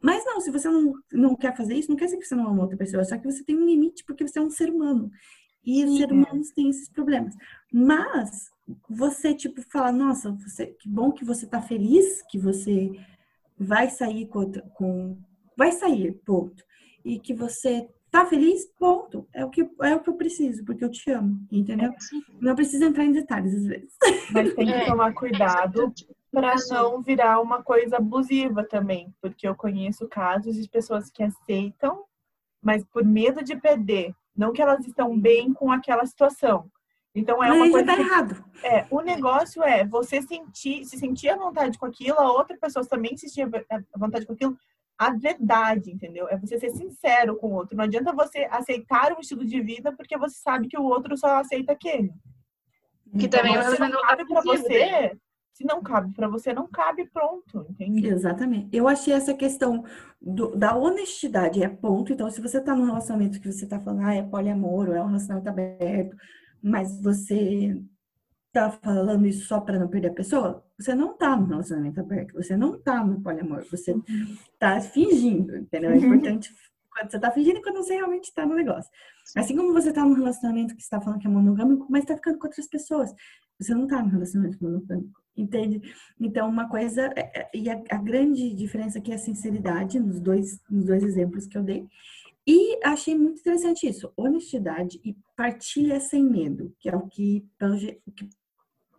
[0.00, 2.48] Mas não, se você não, não quer fazer isso, não quer dizer que você não
[2.48, 5.10] ama outra pessoa, só que você tem um limite porque você é um ser humano.
[5.64, 7.34] E os seres humanos têm esses problemas.
[7.72, 8.50] Mas
[8.88, 12.90] você, tipo, fala, nossa, você, que bom que você tá feliz, que você
[13.58, 15.18] vai sair com, com
[15.56, 16.64] vai sair, ponto.
[17.04, 19.26] E que você tá feliz, ponto.
[19.32, 21.92] É o que é o que eu preciso, porque eu te amo, entendeu?
[22.40, 23.94] Não precisa entrar em detalhes às vezes.
[24.32, 24.86] Mas tem que É.
[24.86, 25.92] tomar cuidado
[26.32, 32.04] para não virar uma coisa abusiva também, porque eu conheço casos de pessoas que aceitam,
[32.62, 36.70] mas por medo de perder, não que elas estão bem com aquela situação.
[37.14, 38.44] Então é Mas uma coisa tá que, errado.
[38.62, 42.84] é, o negócio é você sentir, se sentir à vontade com aquilo, a outra pessoa
[42.86, 44.56] também se sentir à vontade com aquilo,
[44.98, 46.28] a verdade, entendeu?
[46.28, 47.76] É você ser sincero com o outro.
[47.76, 51.36] Não adianta você aceitar um estilo de vida porque você sabe que o outro só
[51.38, 52.12] aceita aquele.
[53.18, 54.44] Que também Então, se não relacionamento cabe daí.
[54.58, 55.18] você,
[55.54, 58.06] se não cabe pra você, não cabe, pronto, entende?
[58.06, 58.68] Exatamente.
[58.76, 59.84] Eu achei essa questão
[60.20, 62.12] do- da honestidade é ponto.
[62.12, 65.02] Então, se você tá num relacionamento que você tá falando, ah, é poliamor, ou é
[65.02, 66.16] um relacionamento aberto,
[66.62, 67.80] mas você
[68.52, 72.34] tá falando isso só para não perder a pessoa, você não tá no relacionamento aberto,
[72.34, 73.94] você não tá no poliamor, você
[74.58, 75.90] tá fingindo, entendeu?
[75.90, 76.50] É importante
[76.90, 78.90] quando você tá fingindo e quando você realmente tá no negócio.
[79.36, 82.16] Assim como você tá num relacionamento que você tá falando que é monogâmico, mas tá
[82.16, 83.14] ficando com outras pessoas,
[83.60, 85.82] você não tá num relacionamento monogâmico, entende?
[86.18, 90.20] Então, uma coisa, é- é- e a, a grande diferença aqui é a sinceridade nos
[90.20, 91.86] dois, nos dois exemplos que eu dei.
[92.50, 97.76] E achei muito interessante isso, honestidade e partilha sem medo, que é o que, pelo,
[97.78, 98.30] que-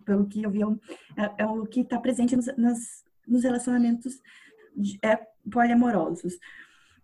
[0.05, 4.21] pelo que eu vi, é, é- é o que está presente nos, nas- nos relacionamentos
[4.77, 5.17] de- é,
[5.51, 6.37] poliamorosos.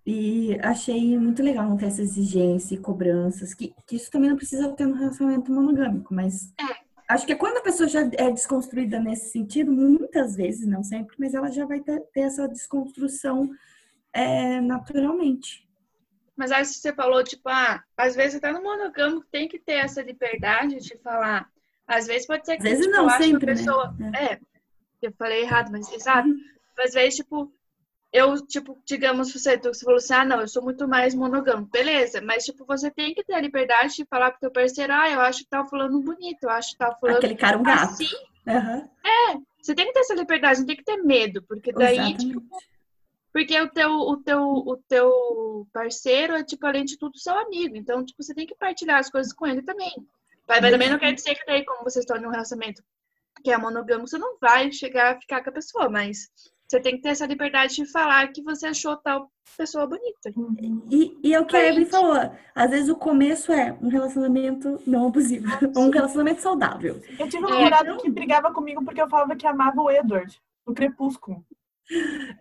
[0.06, 4.38] E achei muito legal não ter essa exigência e cobranças, que, que isso também não
[4.38, 6.54] precisa ter no relacionamento monogâmico, mas
[7.10, 11.16] acho que é quando a pessoa já é desconstruída nesse sentido, muitas vezes, não sempre,
[11.18, 13.50] mas ela já vai ter, ter essa desconstrução
[14.14, 15.65] é, naturalmente.
[16.36, 20.02] Mas aí você falou, tipo, ah, às vezes até no monogâmico tem que ter essa
[20.02, 21.50] liberdade de falar.
[21.88, 23.56] Às vezes pode ser que Às vezes tipo, não, sempre, que a né?
[23.56, 23.96] pessoa.
[24.14, 24.40] É,
[25.02, 26.34] eu falei errado, mas sabe?
[26.78, 27.52] Às vezes, tipo,
[28.12, 32.22] eu, tipo, digamos, você, você falou assim, ah, não, eu sou muito mais monogâmico, beleza,
[32.22, 35.22] mas, tipo, você tem que ter a liberdade de falar pro teu parceiro, ah, eu
[35.22, 37.94] acho que tá falando bonito, eu acho que tá falando Aquele cara um gato.
[37.94, 38.08] assim.
[38.48, 38.90] Aham,
[39.62, 42.75] Você tem que ter essa liberdade, não tem que ter medo, porque daí, tipo, exatamente.
[43.36, 47.76] Porque o teu, o teu, o teu parceiro é, tipo, além de tudo, seu amigo.
[47.76, 49.94] Então, tipo, você tem que partilhar as coisas com ele também.
[50.48, 52.82] Mas, mas também não quer dizer que daí, como vocês estão em um relacionamento
[53.44, 56.30] que é monogâmico, você não vai chegar a ficar com a pessoa, mas
[56.66, 60.32] você tem que ter essa liberdade de falar que você achou tal pessoa bonita.
[60.90, 62.32] E, e é o que a Evelyn falou.
[62.56, 67.02] Às vezes o começo é um relacionamento não abusivo, um relacionamento saudável.
[67.20, 70.42] Eu tive um É, namorado que brigava comigo porque eu falava que amava o Edward,
[70.66, 71.46] o Crepúsculo.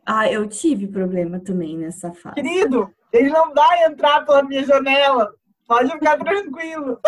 [0.06, 2.36] Ah, eu tive problema também nessa fase.
[2.36, 5.34] Querido, ele não vai entrar pela minha janela.
[5.66, 6.98] Pode ficar tranquilo.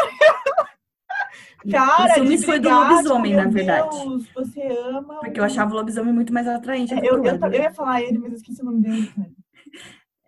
[1.71, 3.99] Cara, o ciúmes de foi do lobisomem, na verdade.
[3.99, 5.19] Deus, você ama.
[5.21, 8.19] Porque eu achava o lobisomem muito mais atraente É, eu, eu, eu ia falar ele,
[8.19, 9.31] mas eu esqueci o nome dele, cara.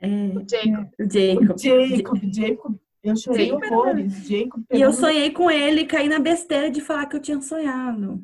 [0.00, 0.88] É, O Jacob.
[0.98, 1.54] o Jacob.
[1.54, 2.76] O Jacob, Jacob.
[3.02, 3.72] Eu chorei Jacob.
[3.72, 4.28] horrores.
[4.28, 7.40] Jacob E eu sonhei com ele e caí na besteira de falar que eu tinha
[7.40, 8.22] sonhado.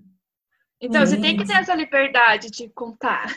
[0.81, 3.35] Então, você tem que ter essa liberdade de contar.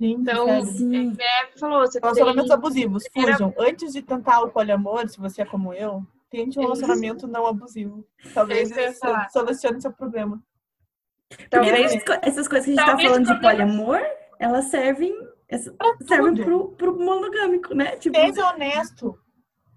[0.00, 0.66] Então, sério.
[0.66, 1.16] Sim.
[1.20, 2.08] É, falou, você tem...
[2.08, 3.54] Relacionamentos abusivos, Era- fujam.
[3.58, 8.04] Antes de tentar o poliamor, se você é como eu, tente um relacionamento não abusivo.
[8.34, 8.92] Talvez É
[9.30, 10.42] solucione seu problema.
[11.50, 14.00] Talvez, essas, co- essas coisas que a gente tá talvez falando o de poliamor,
[14.38, 15.16] elas servem,
[15.48, 15.74] essa-
[16.06, 17.96] servem pro, pro monogâmico, né?
[17.96, 19.18] Tipo, Seja honesto.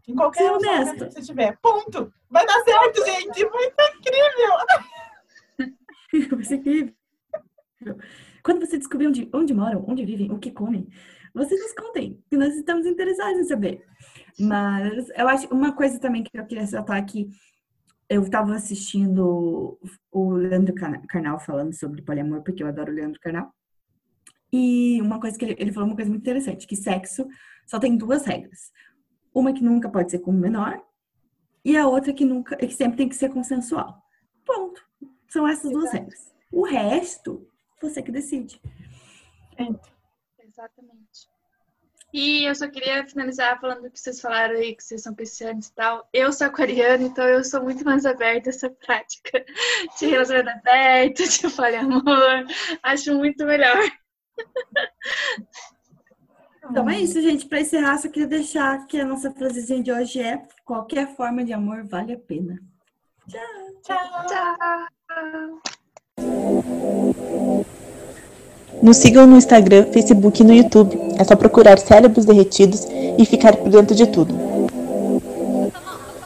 [0.08, 1.06] Em qualquer honesto.
[1.08, 1.58] que você tiver.
[1.62, 2.14] Ponto.
[2.30, 3.46] Vai dar certo, gente.
[3.46, 4.56] Vai ser incrível.
[6.36, 6.94] vai ser incrível.
[8.46, 10.88] Quando você descobrir onde, onde moram, onde vivem, o que comem,
[11.34, 13.84] vocês nos contem, que nós estamos interessados em saber.
[14.40, 17.28] Mas eu acho uma coisa também que eu queria ressaltar aqui,
[18.08, 19.80] eu estava assistindo
[20.12, 23.52] o Leandro Carnal falando sobre poliamor, porque eu adoro o Leandro Carnal.
[24.54, 27.28] E uma coisa que ele, ele falou uma coisa muito interessante, que sexo
[27.66, 28.72] só tem duas regras.
[29.34, 30.80] Uma que nunca pode ser com o menor
[31.66, 34.04] e a outra que nunca, que sempre tem que ser consensual.
[34.46, 34.84] Ponto.
[35.28, 35.98] São essas duas Exato.
[35.98, 36.34] regras.
[36.52, 37.50] O resto,
[37.82, 38.62] você que decide.
[40.40, 41.36] Exatamente.
[42.14, 45.74] E eu só queria finalizar falando que vocês falaram aí que vocês são piscianos e
[45.74, 46.08] tal.
[46.14, 49.44] Eu sou aquariana, então eu sou muito mais aberta a essa prática
[50.00, 52.46] de relacionamento aberto, de poliamor.
[52.84, 53.78] Acho muito melhor.
[56.70, 57.48] Então é isso, gente.
[57.48, 61.52] Para encerrar, só queria deixar que a nossa frasezinha de hoje é: qualquer forma de
[61.54, 62.60] amor vale a pena.
[63.28, 63.46] Tchau.
[66.18, 67.36] Tchau!
[68.82, 70.98] Nos sigam no Instagram, Facebook e no YouTube.
[71.18, 74.55] É só procurar Cérebros Derretidos e ficar por dentro de tudo.